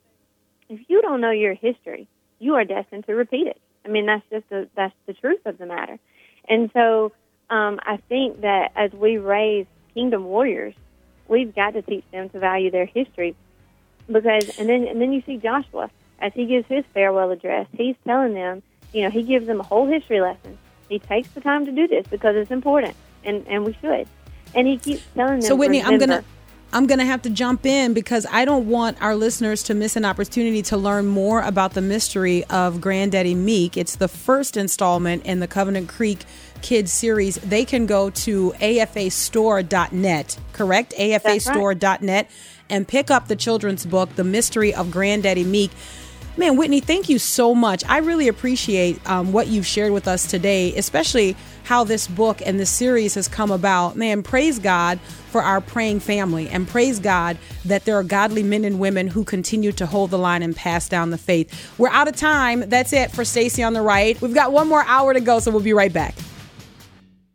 [0.68, 3.61] if you don't know your history, you are destined to repeat it.
[3.85, 5.99] I mean, that's just the that's the truth of the matter.
[6.49, 7.12] And so,
[7.51, 10.74] um, I think that as we raise kingdom warriors,
[11.28, 13.35] we've got to teach them to value their history.
[14.07, 15.91] Because, and then and then you see Joshua
[16.22, 18.62] as he gives his farewell address, he's telling them,
[18.93, 20.57] you know, he gives them a whole history lesson.
[20.89, 24.07] He takes the time to do this because it's important, and and we should.
[24.55, 25.43] And he keeps telling them.
[25.43, 26.24] So Whitney, I'm gonna
[26.74, 30.06] I'm gonna have to jump in because I don't want our listeners to miss an
[30.06, 33.76] opportunity to learn more about the mystery of Granddaddy Meek.
[33.76, 36.24] It's the first installment in the Covenant Creek
[36.62, 37.36] Kids series.
[37.36, 40.94] They can go to afastore.net, correct?
[40.96, 42.30] afastore.net
[42.70, 45.72] and pick up the children's book, The Mystery of Granddaddy Meek.
[46.35, 47.85] Man, Whitney, thank you so much.
[47.87, 52.59] I really appreciate um, what you've shared with us today, especially how this book and
[52.59, 53.97] this series has come about.
[53.97, 58.64] Man, praise God for our praying family and praise God that there are godly men
[58.64, 61.70] and women who continue to hold the line and pass down the faith.
[61.78, 62.61] We're out of time.
[62.61, 64.18] That's it for Stacy on the right.
[64.22, 66.14] We've got one more hour to go, so we'll be right back.